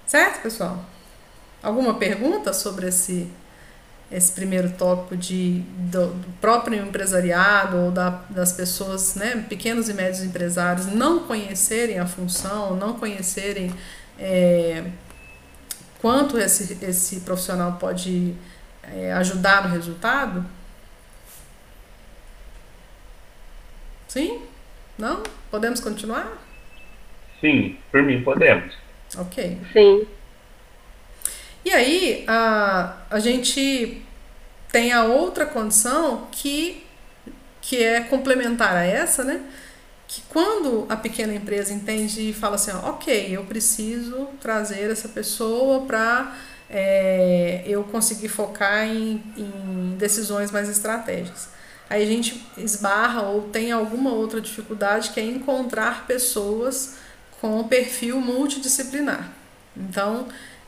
[0.06, 0.84] Certo, pessoal?
[1.64, 3.26] Alguma pergunta sobre esse,
[4.12, 9.94] esse primeiro tópico de, do, do próprio empresariado ou da, das pessoas, né, pequenos e
[9.94, 13.72] médios empresários, não conhecerem a função, não conhecerem
[14.18, 14.84] é,
[16.02, 18.34] quanto esse, esse profissional pode
[18.82, 20.44] é, ajudar no resultado?
[24.06, 24.42] Sim?
[24.98, 25.22] Não?
[25.50, 26.30] Podemos continuar?
[27.40, 28.74] Sim, por mim podemos.
[29.16, 29.58] Ok.
[29.72, 30.06] Sim.
[31.64, 34.02] E aí a, a gente
[34.70, 36.84] tem a outra condição que,
[37.60, 39.40] que é complementar a essa, né?
[40.06, 45.08] Que quando a pequena empresa entende e fala assim, ó, ok, eu preciso trazer essa
[45.08, 46.36] pessoa para
[46.68, 51.48] é, eu conseguir focar em, em decisões mais estratégicas.
[51.88, 56.96] Aí a gente esbarra ou tem alguma outra dificuldade que é encontrar pessoas
[57.40, 59.30] com perfil multidisciplinar.
[59.76, 60.26] Então,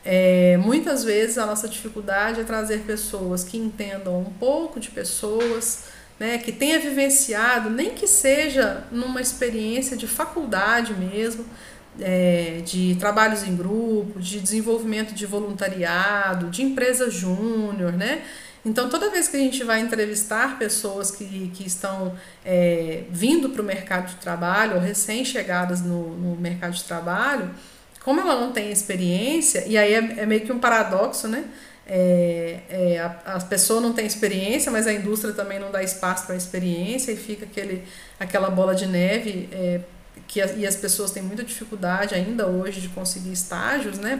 [0.08, 5.86] é, muitas vezes a nossa dificuldade é trazer pessoas que entendam um pouco de pessoas,
[6.16, 11.44] né, que tenha vivenciado, nem que seja numa experiência de faculdade mesmo,
[12.00, 18.22] é, de trabalhos em grupo, de desenvolvimento de voluntariado, de empresa júnior, né?
[18.64, 22.14] Então, toda vez que a gente vai entrevistar pessoas que, que estão
[22.44, 27.50] é, vindo para o mercado de trabalho ou recém-chegadas no, no mercado de trabalho,
[28.06, 31.44] como ela não tem experiência, e aí é, é meio que um paradoxo, né?
[31.84, 36.24] É, é, a, a pessoa não tem experiência, mas a indústria também não dá espaço
[36.24, 37.82] para experiência e fica aquele,
[38.20, 39.80] aquela bola de neve é,
[40.28, 44.16] que a, e as pessoas têm muita dificuldade ainda hoje de conseguir estágios, né?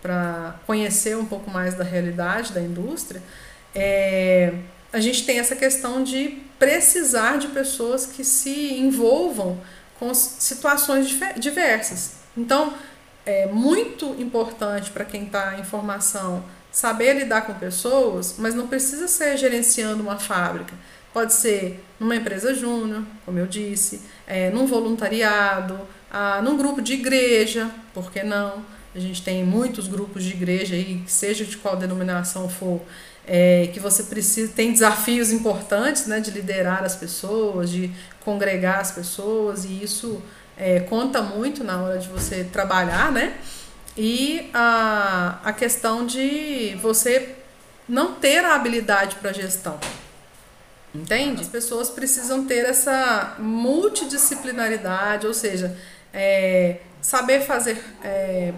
[0.00, 3.20] Para conhecer um pouco mais da realidade da indústria.
[3.74, 4.52] É,
[4.92, 9.58] a gente tem essa questão de precisar de pessoas que se envolvam
[9.98, 12.20] com situações diversas.
[12.36, 12.72] Então,
[13.24, 19.08] é muito importante para quem está em formação saber lidar com pessoas, mas não precisa
[19.08, 20.72] ser gerenciando uma fábrica.
[21.12, 25.78] Pode ser numa empresa júnior, como eu disse, é, num voluntariado,
[26.10, 28.64] ah, num grupo de igreja, por que não?
[28.94, 32.80] A gente tem muitos grupos de igreja aí, seja de qual denominação for,
[33.26, 37.90] é, que você precisa tem desafios importantes né, de liderar as pessoas, de
[38.24, 40.22] congregar as pessoas, e isso
[40.60, 43.34] é, conta muito na hora de você trabalhar, né?
[43.96, 47.34] E a, a questão de você
[47.88, 49.80] não ter a habilidade para gestão.
[50.94, 51.40] Entende?
[51.40, 55.74] As pessoas precisam ter essa multidisciplinaridade, ou seja,
[56.12, 58.52] é, saber fazer, é,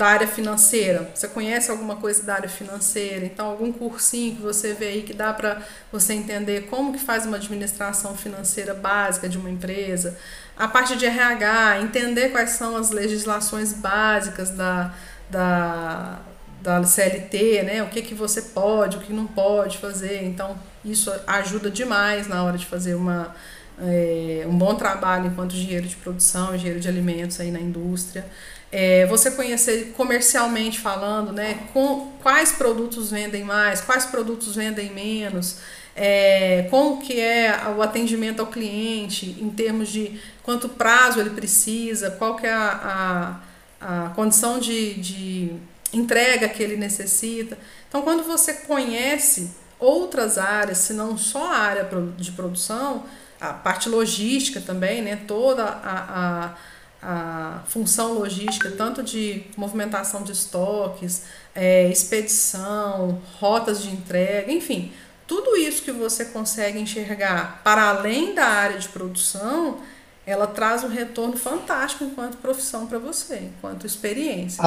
[0.00, 1.10] da área financeira.
[1.14, 3.26] Você conhece alguma coisa da área financeira?
[3.26, 5.60] Então, algum cursinho que você vê aí que dá para
[5.92, 10.16] você entender como que faz uma administração financeira básica de uma empresa.
[10.60, 14.92] A parte de RH, entender quais são as legislações básicas da,
[15.30, 16.18] da,
[16.60, 17.82] da CLT, né?
[17.82, 20.22] O que, que você pode, o que não pode fazer.
[20.22, 23.34] Então, isso ajuda demais na hora de fazer uma,
[23.80, 28.26] é, um bom trabalho enquanto engenheiro de produção, engenheiro de alimentos aí na indústria.
[28.70, 35.56] É, você conhecer comercialmente falando, né, com, quais produtos vendem mais, quais produtos vendem menos,
[36.02, 42.10] é, como que é o atendimento ao cliente em termos de quanto prazo ele precisa,
[42.12, 43.38] qual que é a,
[43.78, 45.52] a, a condição de, de
[45.92, 47.58] entrega que ele necessita.
[47.86, 51.86] Então, quando você conhece outras áreas, se não só a área
[52.16, 53.04] de produção,
[53.38, 56.54] a parte logística também, né, toda a, a
[57.02, 61.22] a função logística, tanto de movimentação de estoques,
[61.54, 64.92] é, expedição, rotas de entrega, enfim,
[65.30, 69.78] tudo isso que você consegue enxergar para além da área de produção,
[70.26, 74.60] ela traz um retorno fantástico enquanto profissão para você, enquanto experiência.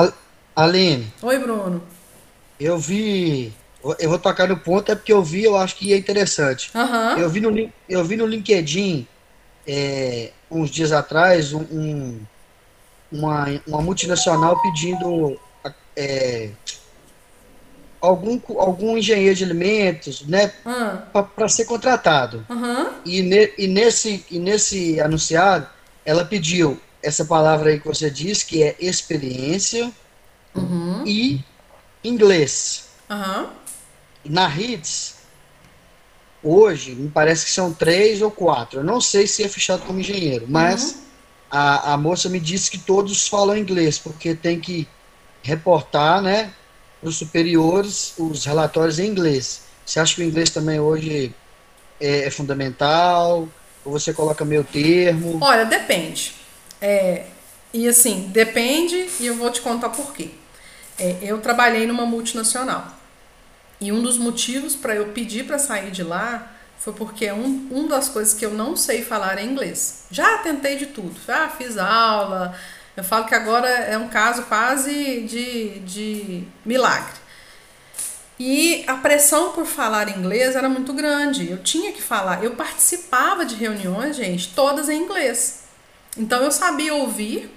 [0.56, 1.12] Aline.
[1.21, 1.84] Oi, Bruno.
[2.58, 3.54] Eu vi.
[3.99, 6.71] Eu vou tocar no ponto, é porque eu vi, eu acho que é interessante.
[6.73, 7.17] Uhum.
[7.17, 9.06] Eu, vi no, eu vi no LinkedIn
[9.67, 12.21] é, uns dias atrás um,
[13.12, 15.38] uma, uma multinacional pedindo
[15.93, 16.52] é,
[18.04, 21.24] algum, algum engenheiro de alimentos né, uhum.
[21.24, 22.46] para ser contratado.
[22.50, 22.89] Uhum.
[23.06, 25.66] E, ne, e, nesse, e nesse anunciado,
[26.06, 29.89] ela pediu essa palavra aí que você disse, que é experiência
[30.54, 31.04] uhum.
[31.08, 31.42] e
[32.04, 32.89] inglês.
[34.26, 35.16] Na HITS,
[36.44, 38.82] hoje, me parece que são três ou quatro.
[38.82, 41.02] Eu não sei se é fechado como engenheiro, mas uhum.
[41.50, 44.88] a, a moça me disse que todos falam inglês, porque tem que
[45.42, 46.54] reportar, né,
[47.04, 49.63] para os superiores os relatórios em inglês.
[49.86, 51.36] Você acha que o inglês também hoje
[52.00, 53.50] é, é fundamental?
[53.84, 55.38] Ou você coloca meio termo?
[55.42, 56.34] Olha, depende.
[56.82, 57.26] É,
[57.74, 60.30] e assim, depende, e eu vou te contar por quê.
[60.98, 62.88] É, eu trabalhei numa multinacional.
[63.82, 67.88] E um dos motivos para eu pedir para sair de lá foi porque um, um
[67.88, 70.06] das coisas que eu não sei falar é inglês.
[70.10, 72.58] Já tentei de tudo, já fiz aula.
[72.95, 77.23] Eu falo que agora é um caso quase de, de milagre.
[78.39, 81.49] E a pressão por falar inglês era muito grande.
[81.49, 82.43] Eu tinha que falar.
[82.43, 85.63] Eu participava de reuniões, gente, todas em inglês.
[86.17, 87.49] Então eu sabia ouvir,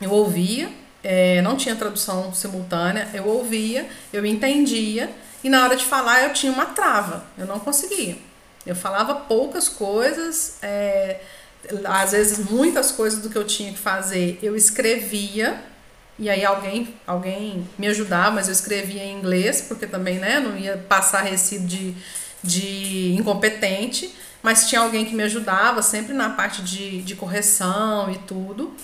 [0.00, 0.70] eu ouvia,
[1.02, 5.10] é, não tinha tradução simultânea, eu ouvia, eu entendia
[5.42, 8.18] e na hora de falar eu tinha uma trava, eu não conseguia.
[8.66, 11.20] Eu falava poucas coisas, é,
[11.84, 15.62] às vezes muitas coisas do que eu tinha que fazer eu escrevia
[16.18, 20.56] e aí alguém alguém me ajudava, mas eu escrevia em inglês porque também né, não
[20.56, 21.94] ia passar recibo de,
[22.44, 28.18] de incompetente, mas tinha alguém que me ajudava sempre na parte de, de correção e
[28.18, 28.74] tudo.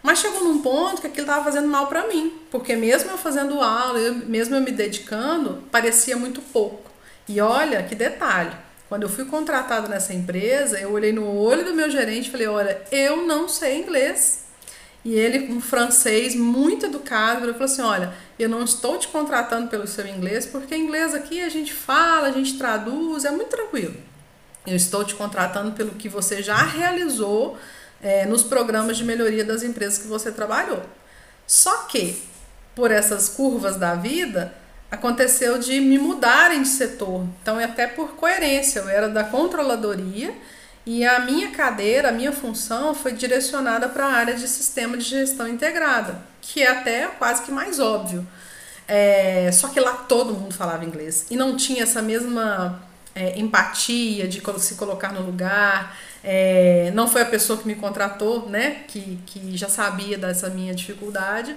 [0.00, 3.60] Mas chegou num ponto que aquilo estava fazendo mal para mim, porque mesmo eu fazendo
[3.60, 6.88] aula, eu, mesmo eu me dedicando, parecia muito pouco.
[7.28, 8.52] E olha que detalhe,
[8.88, 12.46] quando eu fui contratada nessa empresa, eu olhei no olho do meu gerente e falei:
[12.46, 14.44] Olha, eu não sei inglês.
[15.04, 19.86] E ele, um francês muito educado, falou assim: Olha, eu não estou te contratando pelo
[19.86, 23.96] seu inglês, porque inglês aqui a gente fala, a gente traduz, é muito tranquilo.
[24.66, 27.56] Eu estou te contratando pelo que você já realizou
[28.02, 30.82] é, nos programas de melhoria das empresas que você trabalhou.
[31.46, 32.20] Só que,
[32.74, 34.52] por essas curvas da vida,
[34.90, 37.26] aconteceu de me mudarem de setor.
[37.42, 40.32] Então, até por coerência, eu era da controladoria
[40.84, 45.04] e a minha cadeira, a minha função foi direcionada para a área de sistema de
[45.04, 48.26] gestão integrada, que é até quase que mais óbvio.
[48.86, 52.80] É, só que lá todo mundo falava inglês e não tinha essa mesma
[53.16, 58.48] é, empatia de se colocar no lugar, é, não foi a pessoa que me contratou,
[58.48, 58.82] né?
[58.88, 61.56] Que, que já sabia dessa minha dificuldade.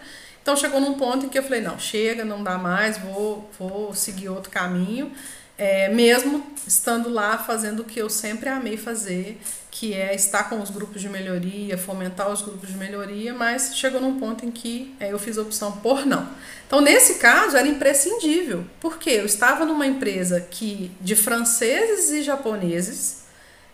[0.49, 3.93] Então chegou num ponto em que eu falei, não, chega, não dá mais, vou, vou
[3.93, 5.11] seguir outro caminho.
[5.55, 9.39] É, mesmo estando lá fazendo o que eu sempre amei fazer,
[9.69, 14.01] que é estar com os grupos de melhoria, fomentar os grupos de melhoria, mas chegou
[14.01, 16.27] num ponto em que é, eu fiz a opção por não.
[16.65, 23.19] Então, nesse caso, era imprescindível, porque eu estava numa empresa que de franceses e japoneses,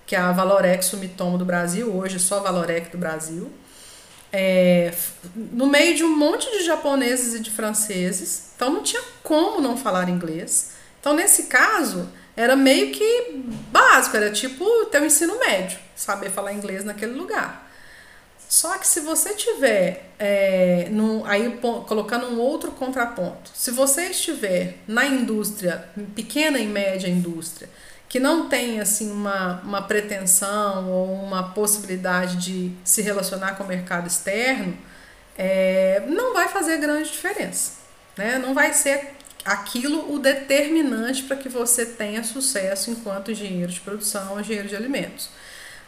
[0.06, 3.50] que é a Valorex Sumitomo do Brasil, hoje só Valorec do Brasil.
[4.38, 4.94] É,
[5.34, 9.78] no meio de um monte de japoneses e de franceses, então não tinha como não
[9.78, 10.72] falar inglês.
[11.00, 13.32] Então, nesse caso, era meio que
[13.72, 17.72] básico, era tipo ter o ensino médio, saber falar inglês naquele lugar.
[18.50, 21.58] Só que se você tiver, é, no, aí
[21.88, 27.70] colocando um outro contraponto, se você estiver na indústria, pequena e média indústria,
[28.08, 33.68] que não tem assim uma, uma pretensão ou uma possibilidade de se relacionar com o
[33.68, 34.78] mercado externo,
[35.38, 37.74] é, não vai fazer grande diferença.
[38.18, 38.38] Né?
[38.38, 44.40] Não vai ser aquilo o determinante para que você tenha sucesso enquanto engenheiro de produção,
[44.40, 45.30] engenheiro de alimentos.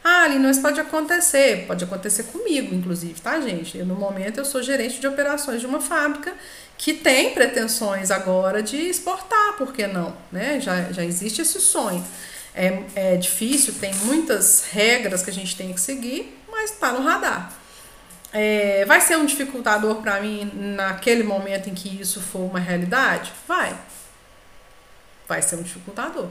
[0.04, 3.78] Ah, Aline, mas pode acontecer, pode acontecer comigo, inclusive, tá, gente?
[3.78, 6.34] Eu, no momento eu sou gerente de operações de uma fábrica
[6.78, 10.16] que tem pretensões agora de exportar, por que não?
[10.32, 10.62] Né?
[10.62, 12.06] Já, já existe esse sonho.
[12.54, 17.04] É, é difícil, tem muitas regras que a gente tem que seguir, mas está no
[17.04, 17.54] radar.
[18.32, 23.32] É, vai ser um dificultador para mim naquele momento em que isso for uma realidade?
[23.48, 23.76] Vai.
[25.28, 26.28] Vai ser um dificultador.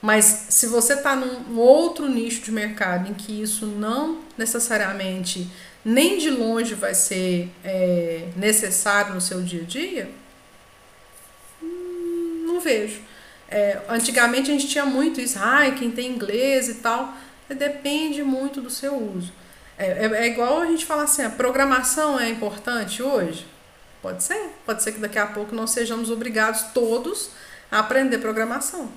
[0.00, 5.50] Mas se você está num outro nicho de mercado em que isso não necessariamente
[5.84, 10.10] nem de longe vai ser é, necessário no seu dia a dia,
[11.62, 13.00] hum, não vejo.
[13.48, 17.14] É, antigamente a gente tinha muito isso, ai, quem tem inglês e tal,
[17.48, 19.32] depende muito do seu uso.
[19.76, 23.46] É, é, é, igual a gente falar assim, a programação é importante hoje?
[24.02, 24.50] Pode ser.
[24.64, 27.30] Pode ser que daqui a pouco nós sejamos obrigados todos
[27.70, 28.90] a aprender programação.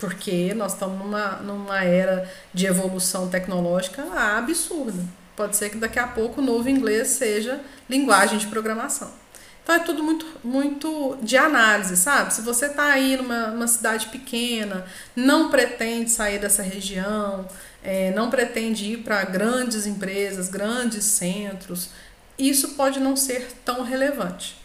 [0.00, 4.02] Porque nós estamos numa, numa era de evolução tecnológica
[4.36, 5.04] absurda.
[5.36, 9.10] Pode ser que daqui a pouco o novo inglês seja linguagem de programação.
[9.62, 12.34] Então é tudo muito, muito de análise, sabe?
[12.34, 14.84] Se você está aí numa, numa cidade pequena,
[15.14, 17.46] não pretende sair dessa região,
[17.82, 21.90] é, não pretende ir para grandes empresas, grandes centros,
[22.38, 24.59] isso pode não ser tão relevante.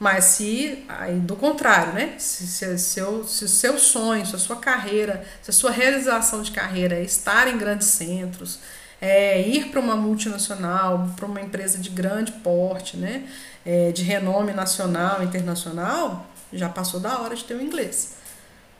[0.00, 0.82] Mas se,
[1.26, 2.14] do contrário, né?
[2.16, 6.40] Se, se, seu, se o seu sonho, se a sua carreira, se a sua realização
[6.40, 8.60] de carreira é estar em grandes centros,
[8.98, 13.28] é ir para uma multinacional, para uma empresa de grande porte, né?
[13.64, 18.14] É, de renome nacional, internacional, já passou da hora de ter o inglês.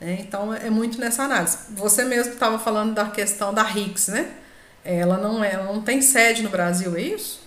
[0.00, 0.16] Né?
[0.20, 1.58] Então é muito nessa análise.
[1.70, 4.30] Você mesmo estava falando da questão da RICS, né?
[4.82, 7.39] Ela não, é, ela não tem sede no Brasil, é isso?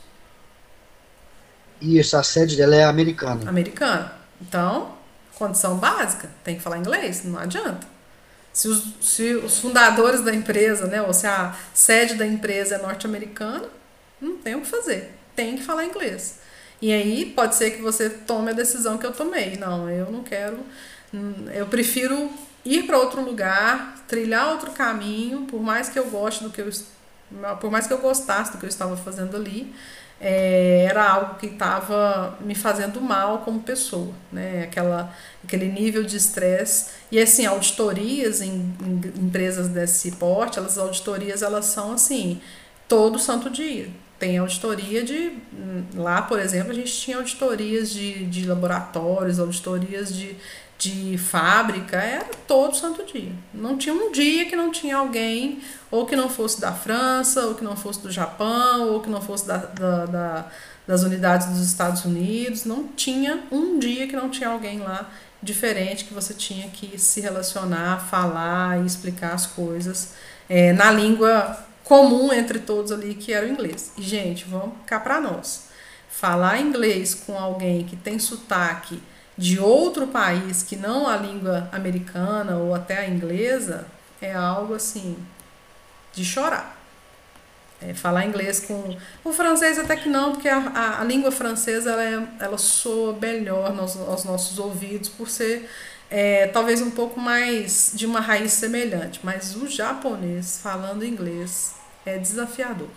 [1.83, 3.49] Isso, a sede dela é americana.
[3.49, 4.13] Americana.
[4.41, 4.93] Então,
[5.35, 7.85] condição básica, tem que falar inglês, não adianta.
[8.51, 12.77] Se os, se os fundadores da empresa, né, ou se a sede da empresa é
[12.77, 13.67] norte-americana,
[14.21, 16.39] não tem o que fazer, tem que falar inglês.
[16.81, 19.57] E aí pode ser que você tome a decisão que eu tomei.
[19.57, 20.59] Não, eu não quero
[21.13, 22.29] Hum, eu prefiro
[22.65, 26.69] ir para outro lugar, trilhar outro caminho, por mais que eu goste do que eu
[27.59, 29.73] por mais que eu gostasse do que eu estava fazendo ali,
[30.25, 34.63] é, era algo que estava me fazendo mal como pessoa, né?
[34.63, 35.13] Aquela,
[35.43, 41.65] aquele nível de estresse e assim auditorias em, em, empresas desse porte, elas auditorias elas
[41.65, 42.39] são assim
[42.87, 43.89] todo santo dia.
[44.17, 50.15] Tem auditoria de hum, lá, por exemplo, a gente tinha auditorias de, de laboratórios, auditorias
[50.15, 50.37] de
[50.83, 53.31] de fábrica era todo santo dia.
[53.53, 57.55] Não tinha um dia que não tinha alguém, ou que não fosse da França, ou
[57.55, 60.45] que não fosse do Japão, ou que não fosse da, da, da,
[60.85, 62.65] das unidades dos Estados Unidos.
[62.65, 65.09] Não tinha um dia que não tinha alguém lá
[65.41, 70.13] diferente que você tinha que se relacionar, falar e explicar as coisas
[70.49, 73.93] é, na língua comum entre todos ali, que era o inglês.
[73.97, 75.67] E, gente, vamos cá para nós.
[76.09, 79.01] Falar inglês com alguém que tem sotaque
[79.37, 83.87] de outro país que não a língua americana ou até a inglesa
[84.21, 85.17] é algo assim
[86.13, 86.79] de chorar.
[87.81, 91.91] É, falar inglês com o francês até que não, porque a, a, a língua francesa
[91.91, 95.69] ela, é, ela soa melhor nos, aos nossos ouvidos por ser
[96.09, 101.75] é, talvez um pouco mais de uma raiz semelhante, mas o japonês falando inglês
[102.05, 102.89] é desafiador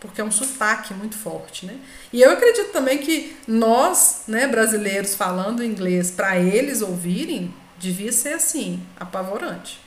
[0.00, 1.78] porque é um sotaque muito forte, né?
[2.12, 8.32] E eu acredito também que nós, né, brasileiros falando inglês para eles ouvirem, devia ser
[8.32, 9.80] assim, apavorante,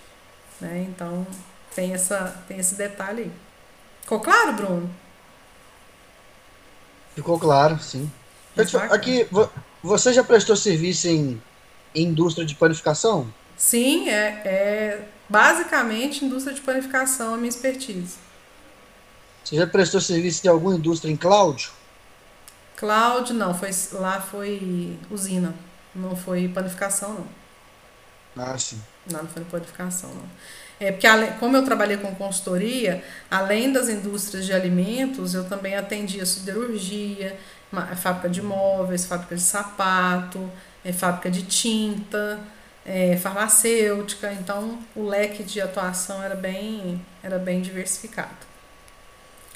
[0.61, 0.85] né?
[0.87, 1.25] Então,
[1.75, 3.31] tem essa tem esse detalhe aí.
[4.01, 4.89] Ficou claro, Bruno?
[7.15, 8.11] Ficou claro, sim.
[8.91, 9.27] aqui,
[9.81, 11.41] você já prestou serviço em,
[11.93, 13.31] em indústria de panificação?
[13.57, 18.15] Sim, é, é basicamente indústria de panificação a minha expertise.
[19.43, 21.69] Você já prestou serviço de alguma indústria em cloud?
[22.77, 25.53] Cloud não, foi, lá foi usina,
[25.93, 27.27] não foi panificação não.
[28.43, 28.81] Ah, sim.
[29.09, 30.25] Não, não foi panificação não.
[30.79, 31.07] É porque
[31.39, 37.37] como eu trabalhei com consultoria, além das indústrias de alimentos, eu também atendia siderurgia,
[37.95, 40.51] fábrica de móveis, fábrica de sapato,
[40.83, 42.39] é, fábrica de tinta,
[42.85, 48.52] é, farmacêutica, então o leque de atuação era bem, era bem diversificado.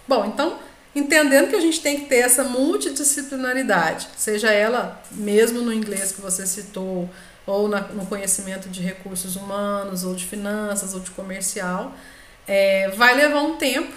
[0.07, 0.59] Bom, então
[0.95, 6.21] entendendo que a gente tem que ter essa multidisciplinaridade, seja ela mesmo no inglês que
[6.21, 7.09] você citou,
[7.45, 11.95] ou na, no conhecimento de recursos humanos, ou de finanças, ou de comercial,
[12.47, 13.93] é, vai levar um tempo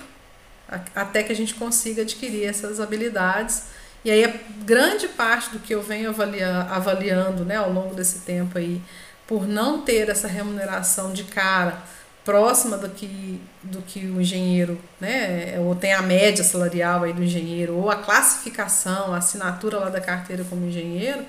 [0.94, 3.64] até que a gente consiga adquirir essas habilidades.
[4.04, 4.32] E aí, a
[4.64, 8.80] grande parte do que eu venho avaliar, avaliando né, ao longo desse tempo aí,
[9.26, 11.82] por não ter essa remuneração de cara
[12.24, 17.22] próxima do que, do que o engenheiro, né, ou tem a média salarial aí do
[17.22, 21.24] engenheiro, ou a classificação, a assinatura lá da carteira como engenheiro,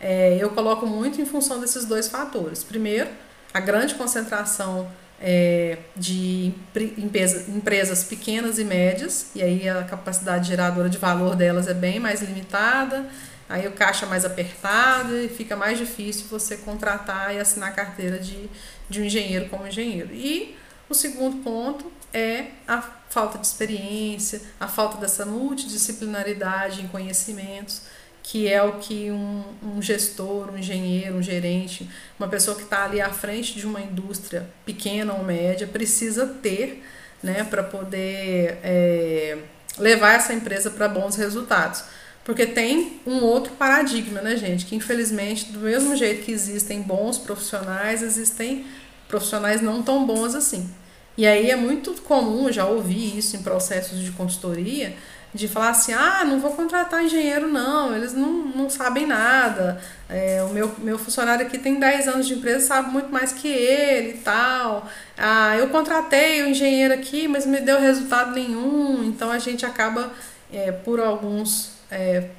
[0.00, 2.62] é, eu coloco muito em função desses dois fatores.
[2.62, 3.08] Primeiro,
[3.52, 4.88] a grande concentração
[5.20, 6.52] é, de
[6.98, 11.98] empresa, empresas pequenas e médias, e aí a capacidade geradora de valor delas é bem
[11.98, 13.06] mais limitada,
[13.48, 18.18] aí o caixa é mais apertado e fica mais difícil você contratar e assinar carteira
[18.18, 18.48] de,
[18.88, 20.10] de um engenheiro como engenheiro.
[20.12, 20.56] E
[20.88, 27.82] o segundo ponto é a falta de experiência, a falta dessa multidisciplinaridade em conhecimentos
[28.28, 31.88] que é o que um, um gestor, um engenheiro, um gerente,
[32.18, 36.82] uma pessoa que está ali à frente de uma indústria pequena ou média precisa ter
[37.22, 39.38] né, para poder é,
[39.78, 41.84] levar essa empresa para bons resultados.
[42.26, 44.66] Porque tem um outro paradigma, né, gente?
[44.66, 48.66] Que infelizmente, do mesmo jeito que existem bons profissionais, existem
[49.06, 50.68] profissionais não tão bons assim.
[51.16, 54.96] E aí é muito comum, já ouvi isso em processos de consultoria,
[55.32, 60.42] de falar assim, ah, não vou contratar engenheiro não, eles não, não sabem nada, é,
[60.42, 64.14] o meu, meu funcionário aqui tem 10 anos de empresa, sabe muito mais que ele
[64.14, 69.38] e tal, ah, eu contratei o engenheiro aqui, mas me deu resultado nenhum, então a
[69.38, 70.12] gente acaba,
[70.52, 72.30] é, por alguns é,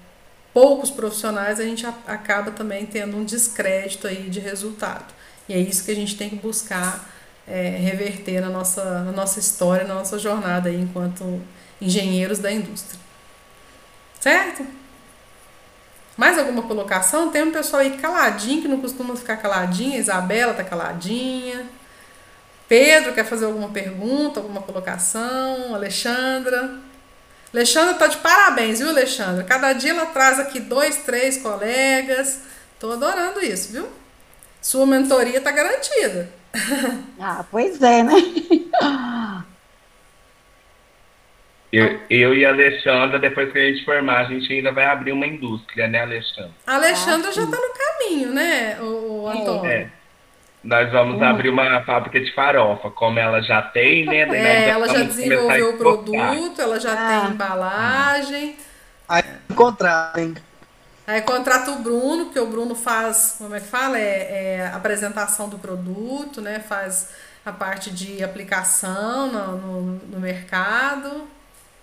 [0.53, 5.13] poucos profissionais, a gente a, acaba também tendo um descrédito aí de resultado,
[5.47, 7.09] e é isso que a gente tem que buscar
[7.47, 11.41] é, reverter na nossa, na nossa história, na nossa jornada aí enquanto
[11.81, 12.99] engenheiros da indústria.
[14.19, 14.65] Certo?
[16.17, 17.29] Mais alguma colocação?
[17.29, 19.99] Tem um pessoal aí caladinho, que não costuma ficar caladinha.
[19.99, 21.67] Isabela tá caladinha.
[22.67, 25.75] Pedro quer fazer alguma pergunta, alguma colocação.
[25.75, 26.79] Alexandra.
[27.53, 29.43] Alexandra tá de parabéns, viu, Alexandra?
[29.43, 32.41] Cada dia ela traz aqui dois, três colegas.
[32.79, 33.87] Tô adorando isso, viu?
[34.61, 36.29] Sua mentoria tá garantida.
[37.19, 38.13] Ah, pois é, né?
[41.71, 45.11] Eu, eu e a Alexandra, depois que a gente formar, a gente ainda vai abrir
[45.11, 46.53] uma indústria, né, Alexandra?
[46.65, 49.65] A Alexandra ah, já está no caminho, né, o, o Antônio?
[49.69, 49.89] É.
[50.63, 54.27] Nós vamos abrir uma fábrica de farofa, como ela já tem, né?
[54.29, 57.21] É, ela já desenvolveu o produto, ela já ah.
[57.21, 58.55] tem embalagem.
[59.07, 59.23] Aí
[59.55, 60.35] contrata, hein?
[61.05, 63.97] Aí contrata o Bruno, porque o Bruno faz, como é que fala?
[63.97, 66.59] É, é apresentação do produto, né?
[66.59, 67.11] Faz
[67.45, 71.27] a parte de aplicação no, no, no mercado.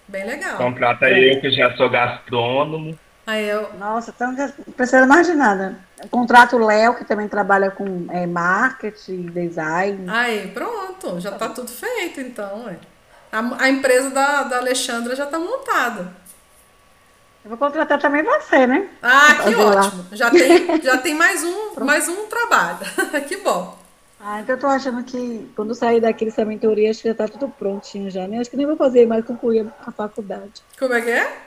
[0.07, 0.59] Bem legal.
[0.59, 1.33] Contrata é.
[1.33, 2.99] eu, que já sou gastrônomo.
[3.27, 3.73] Aí eu...
[3.79, 5.77] Nossa, então não precisa mais de nada.
[6.11, 10.05] Contrato o Léo, que também trabalha com é, marketing, design.
[10.09, 12.67] Aí, pronto, já tá tudo feito, então.
[12.67, 12.77] Ué.
[13.33, 16.13] A, a empresa da, da Alexandra já tá montada.
[17.45, 18.89] Eu vou contratar também você, né?
[19.03, 20.07] Ah, que ótimo.
[20.13, 22.79] Já tem, já tem mais um, mais um trabalho.
[23.29, 23.79] que bom.
[24.19, 27.29] Ah, então eu tô achando que quando sair daqui dessa mentoria, acho que já tá
[27.29, 28.39] tudo prontinho já, né?
[28.39, 30.63] Acho que nem vou fazer mais concluir a faculdade.
[30.79, 31.44] Como é que é?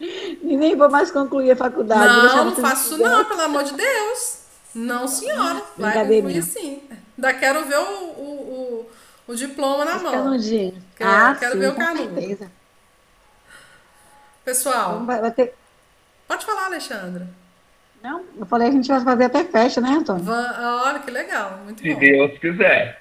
[0.00, 2.04] E nem vou mais concluir a faculdade.
[2.04, 4.38] Não, não faço isso não, pelo amor de Deus.
[4.74, 5.62] Não, senhora.
[5.76, 6.82] Vai concluir sim.
[7.16, 8.86] Ainda quero ver o, o,
[9.28, 10.12] o, o diploma na Os mão.
[10.12, 10.74] Canudinhos.
[10.96, 12.50] Quero, ah, quero sim, ver o canudo.
[14.44, 15.54] Pessoal, vai, vai ter...
[16.28, 17.26] pode falar, Alexandra.
[18.02, 20.26] Não, eu falei, a gente vai fazer até festa, né, Antônio?
[20.30, 22.00] Olha, que legal, muito Se bom.
[22.00, 23.00] Se Deus quiser.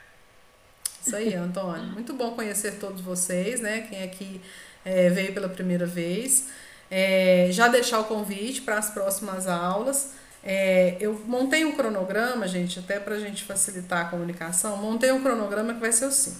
[1.05, 1.83] Isso aí, Antônio.
[1.91, 3.81] Muito bom conhecer todos vocês, né?
[3.89, 4.39] Quem aqui
[4.85, 6.49] é, veio pela primeira vez.
[6.95, 10.11] É, já deixar o convite para as próximas aulas.
[10.43, 14.77] É, eu montei um cronograma, gente, até para a gente facilitar a comunicação.
[14.77, 16.37] Montei um cronograma que vai ser assim.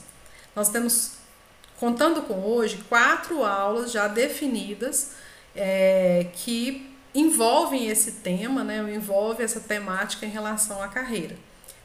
[0.55, 1.13] Nós temos,
[1.79, 5.13] contando com hoje, quatro aulas já definidas
[5.55, 8.77] é, que envolvem esse tema, né?
[8.93, 11.35] Envolve essa temática em relação à carreira.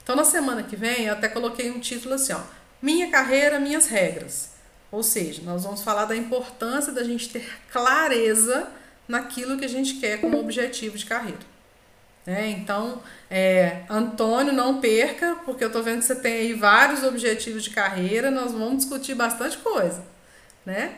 [0.02, 2.40] Então, na semana que vem, eu até coloquei um título assim, ó,
[2.82, 4.57] Minha carreira, minhas regras.
[4.90, 8.68] Ou seja, nós vamos falar da importância da gente ter clareza
[9.06, 11.58] naquilo que a gente quer como objetivo de carreira.
[12.26, 17.02] É, então, é, Antônio, não perca, porque eu estou vendo que você tem aí vários
[17.02, 20.04] objetivos de carreira, nós vamos discutir bastante coisa,
[20.64, 20.94] né?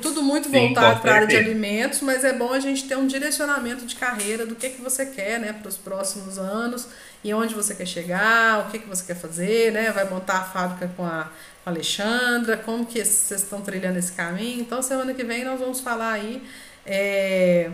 [0.00, 2.96] Tudo muito Sim, voltado para a área de alimentos, mas é bom a gente ter
[2.96, 6.88] um direcionamento de carreira do que, que você quer, né, para os próximos anos
[7.22, 10.44] e onde você quer chegar, o que, que você quer fazer, né, vai montar a
[10.44, 11.30] fábrica com a,
[11.64, 14.60] com a Alexandra, como que vocês estão trilhando esse caminho.
[14.60, 16.42] Então, semana que vem nós vamos falar aí
[16.84, 17.70] é,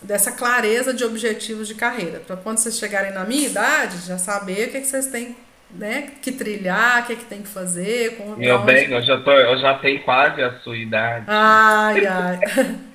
[0.00, 4.68] dessa clareza de objetivos de carreira, para quando vocês chegarem na minha idade, já saber
[4.68, 5.36] o que, que vocês têm
[5.70, 9.20] né, que trilhar, o que, que tem que fazer, com, Meu onde- bem, eu já,
[9.20, 11.24] tô, eu já tenho quase a sua idade.
[11.28, 12.38] Ai, ai.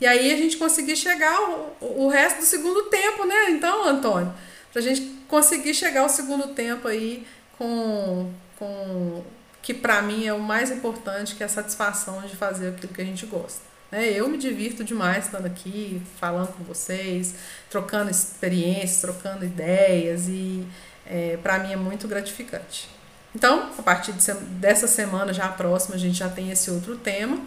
[0.00, 1.38] E aí a gente conseguir chegar
[1.78, 3.50] o, o resto do segundo tempo, né?
[3.50, 4.32] Então, Antônio,
[4.72, 7.26] pra gente conseguir chegar ao segundo tempo aí
[7.58, 9.22] com, com
[9.60, 13.02] que pra mim é o mais importante, que é a satisfação de fazer aquilo que
[13.02, 13.60] a gente gosta.
[13.92, 14.08] Né?
[14.08, 17.34] Eu me divirto demais estando aqui, falando com vocês,
[17.68, 20.64] trocando experiências, trocando ideias e
[21.10, 22.88] é, para mim é muito gratificante.
[23.34, 26.96] Então, a partir de dessa semana, já a próxima, a gente já tem esse outro
[26.96, 27.38] tema.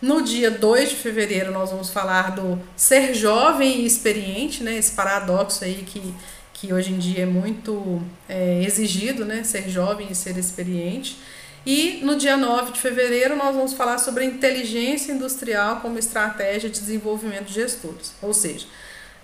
[0.00, 4.76] No dia 2 de fevereiro, nós vamos falar do ser jovem e experiente, né?
[4.76, 6.14] Esse paradoxo aí que,
[6.52, 9.44] que hoje em dia é muito é, exigido, né?
[9.44, 11.16] Ser jovem e ser experiente.
[11.64, 16.68] E no dia 9 de fevereiro, nós vamos falar sobre a inteligência industrial como estratégia
[16.68, 18.14] de desenvolvimento de gestores.
[18.20, 18.66] Ou seja,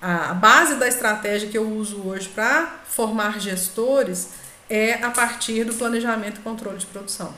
[0.01, 4.31] a base da estratégia que eu uso hoje para formar gestores
[4.71, 7.35] é a partir do planejamento e controle de produção.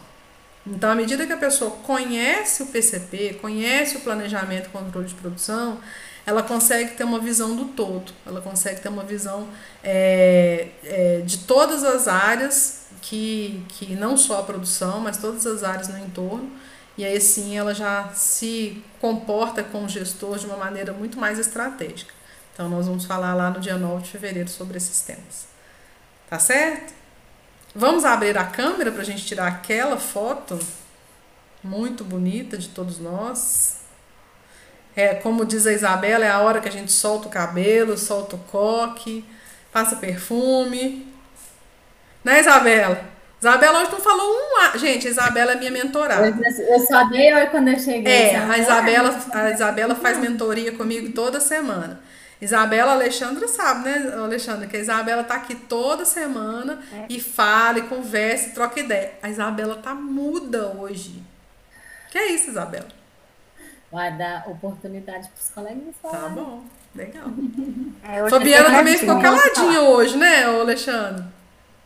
[0.67, 5.15] Então, à medida que a pessoa conhece o PCP, conhece o planejamento e controle de
[5.15, 5.81] produção,
[6.27, 9.49] ela consegue ter uma visão do todo, ela consegue ter uma visão
[9.83, 15.65] é, é, de todas as áreas, que, que não só a produção, mas todas as
[15.65, 16.51] áreas no entorno,
[16.99, 21.39] e aí sim ela já se comporta com o gestor de uma maneira muito mais
[21.39, 22.20] estratégica.
[22.61, 25.47] Então, nós vamos falar lá no dia 9 de fevereiro sobre esses temas.
[26.29, 26.93] Tá certo?
[27.75, 30.59] Vamos abrir a câmera para a gente tirar aquela foto
[31.65, 33.79] muito bonita de todos nós.
[34.95, 38.37] É, como diz a Isabela, é a hora que a gente solta o cabelo, solta
[38.37, 39.25] o coque,
[39.73, 41.11] passa perfume.
[42.23, 43.03] Né, Isabela?
[43.41, 44.79] Isabela hoje não falou um.
[44.79, 46.27] Gente, a Isabela é minha mentorada.
[46.27, 48.13] Eu, eu só dei oi quando eu cheguei.
[48.13, 52.10] É, a Isabela, a Isabela faz mentoria comigo toda semana.
[52.41, 56.79] Isabela, Alexandra sabe, né, Alexandra, que a Isabela tá aqui toda semana
[57.09, 59.13] e fala, e conversa, e troca ideia.
[59.23, 61.23] A Isabela tá muda hoje.
[62.11, 62.89] Que é isso, Isabela?
[63.93, 66.35] Vai dar oportunidade para os coleguinhas Tá falarem.
[66.35, 66.65] bom,
[66.95, 67.25] legal.
[68.03, 71.25] É, Fabiana também ficou caladinha hoje, né, Alexandre?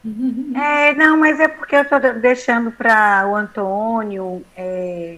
[0.54, 4.44] É, não, mas é porque eu tô deixando para o Antônio.
[4.54, 5.16] é,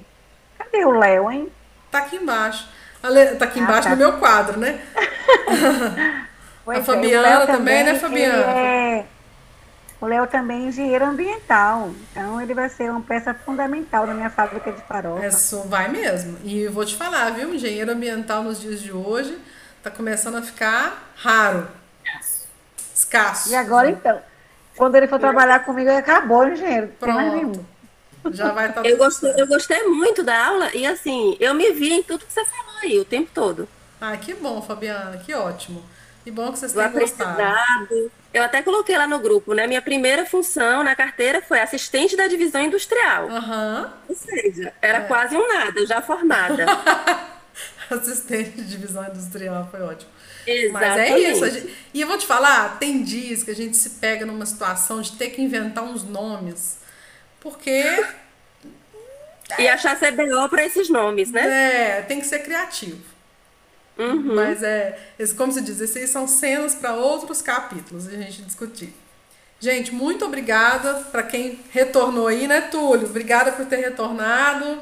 [0.57, 1.49] Cadê o Léo, hein?
[1.91, 2.69] Tá aqui embaixo.
[3.07, 3.95] Ale- Tá aqui Ah, embaixo tá.
[3.95, 4.81] do meu quadro, né?
[6.67, 8.43] A é, Fabiana Léo também, né, Fabiana?
[8.43, 9.05] é-
[10.01, 11.91] O Léo também é engenheiro ambiental.
[12.11, 15.27] Então ele vai ser uma peça fundamental na minha fábrica de farofa.
[15.27, 16.37] Isso vai mesmo.
[16.45, 17.55] E vou te falar, viu?
[17.55, 19.39] Engenheiro ambiental nos dias de hoje
[19.83, 21.69] tá começando a ficar raro.
[22.95, 23.51] Escasso.
[23.51, 24.21] E agora então?
[24.77, 26.89] Quando ele for trabalhar comigo, acabou, o engenheiro.
[27.01, 27.65] Pronto.
[28.33, 31.93] Já vai estar Eu gostei, eu gostei muito da aula e assim, eu me vi
[31.93, 33.69] em tudo que você falou aí o tempo todo.
[34.01, 35.83] Ah, que bom, Fabiana, que ótimo.
[36.25, 38.11] Que bom que vocês têm gostado.
[38.35, 39.67] Eu até coloquei lá no grupo, né?
[39.67, 43.31] Minha primeira função na carteira foi assistente da divisão industrial.
[43.31, 43.93] Aham.
[44.09, 46.67] Ou seja, era quase um nada, já formada.
[47.89, 50.11] Assistente de divisão industrial, foi ótimo.
[50.47, 50.73] Exatamente.
[50.73, 51.51] Mas é isso.
[51.51, 55.01] gente- E eu vou te falar, tem dias que a gente se pega numa situação
[55.01, 56.79] de ter que inventar uns nomes.
[57.51, 58.05] Porque
[59.59, 61.99] E achar CBO para esses nomes, né?
[61.99, 63.01] é, tem que ser criativo.
[63.97, 64.35] Uhum.
[64.35, 68.93] Mas é, esse- como se diz, esses são cenas para outros capítulos a gente discutir.
[69.61, 73.07] Gente, muito obrigada para quem retornou aí, né, Túlio?
[73.09, 74.79] Obrigada por ter retornado.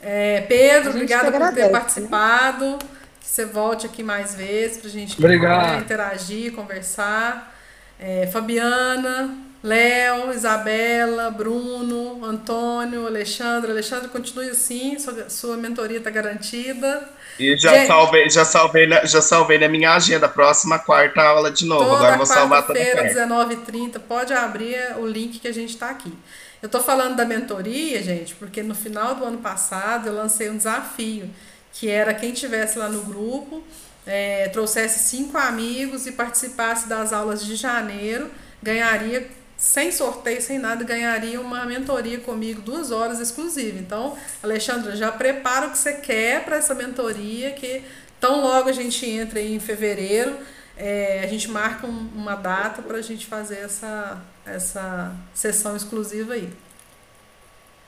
[0.00, 1.68] É, Pedro, obrigada por ter né?
[1.68, 2.78] participado.
[3.20, 7.54] Que você volte aqui mais vezes para a gente né, interagir, conversar.
[7.98, 9.36] É, Fabiana,
[9.66, 13.72] Léo, Isabela, Bruno, Antônio, Alexandre.
[13.72, 17.08] Alexandre, continue assim, sua, sua mentoria está garantida.
[17.36, 17.88] E já Gente.
[17.88, 20.28] salvei, já salvei, na, já salvei na minha agenda.
[20.28, 21.82] Próxima quarta aula de novo.
[21.82, 23.72] Agora Toda vou salvar toda quarta-feira, quarta.
[23.72, 26.14] 19h30, pode abrir o link que a gente está aqui.
[26.62, 30.56] Eu estou falando da mentoria, gente, porque no final do ano passado eu lancei um
[30.56, 31.28] desafio,
[31.72, 33.64] que era quem tivesse lá no grupo,
[34.06, 38.30] eh, trouxesse cinco amigos e participasse das aulas de janeiro,
[38.62, 39.28] ganharia,
[39.66, 43.78] sem sorteio, sem nada, ganharia uma mentoria comigo, duas horas exclusiva.
[43.80, 47.82] Então, Alexandra, já prepara o que você quer para essa mentoria, que
[48.20, 50.36] tão logo a gente entra em fevereiro,
[50.76, 56.34] é, a gente marca um- uma data para a gente fazer essa, essa sessão exclusiva
[56.34, 56.48] aí.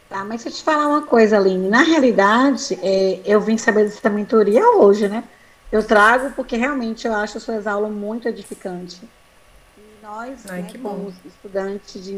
[0.09, 1.69] Tá, mas deixa eu te falar uma coisa, Aline.
[1.69, 5.25] Na realidade, é, eu vim saber dessa mentoria hoje, né?
[5.71, 9.03] Eu trago porque realmente eu acho suas aulas muito edificantes.
[10.09, 10.89] Nós, Ai, né, que bom.
[10.91, 12.13] como estudantes de,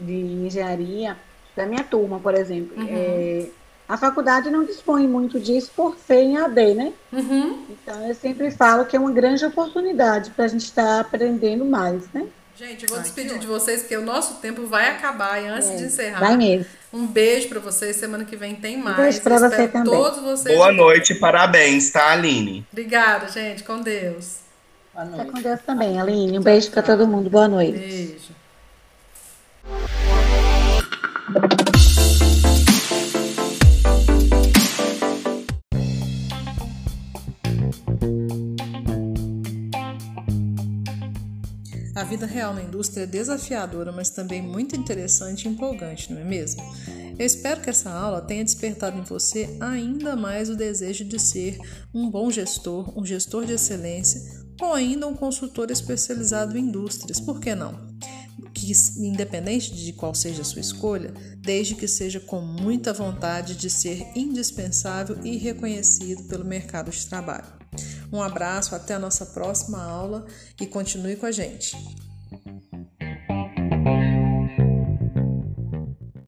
[0.00, 1.16] de engenharia,
[1.54, 2.88] da minha turma, por exemplo, Uhum.
[2.90, 3.46] é,
[3.88, 6.92] a faculdade não dispõe muito disso por ser em AD, né?
[7.12, 7.64] Uhum.
[7.70, 12.02] Então eu sempre falo que é uma grande oportunidade para a gente estar aprendendo mais,
[12.12, 12.26] né?
[12.56, 15.40] Gente, eu vou Ai, despedir de vocês, porque o nosso tempo vai acabar.
[15.40, 16.66] E antes de encerrar, Vai mesmo.
[16.92, 17.94] um beijo pra vocês.
[17.96, 18.96] Semana que vem tem mais.
[18.96, 19.92] beijo pra Eu você espero também.
[19.92, 20.56] todos vocês.
[20.56, 20.76] Boa aqui.
[20.78, 22.66] noite, parabéns, tá, Aline?
[22.72, 23.62] Obrigada, gente.
[23.62, 24.38] Com Deus.
[24.96, 25.30] Boa noite.
[25.30, 26.38] com Deus também, Aline.
[26.38, 27.28] Um beijo para todo mundo.
[27.28, 27.78] Boa noite.
[27.78, 28.34] Beijo.
[41.94, 46.24] A vida real na indústria é desafiadora, mas também muito interessante e empolgante, não é
[46.24, 46.62] mesmo?
[47.18, 51.58] Eu espero que essa aula tenha despertado em você ainda mais o desejo de ser
[51.92, 57.40] um bom gestor, um gestor de excelência ou ainda um consultor especializado em indústrias, por
[57.40, 57.94] que não?
[58.54, 63.68] Que, independente de qual seja a sua escolha, desde que seja com muita vontade de
[63.68, 67.56] ser indispensável e reconhecido pelo mercado de trabalho.
[68.12, 70.26] Um abraço, até a nossa próxima aula
[70.60, 71.76] e continue com a gente.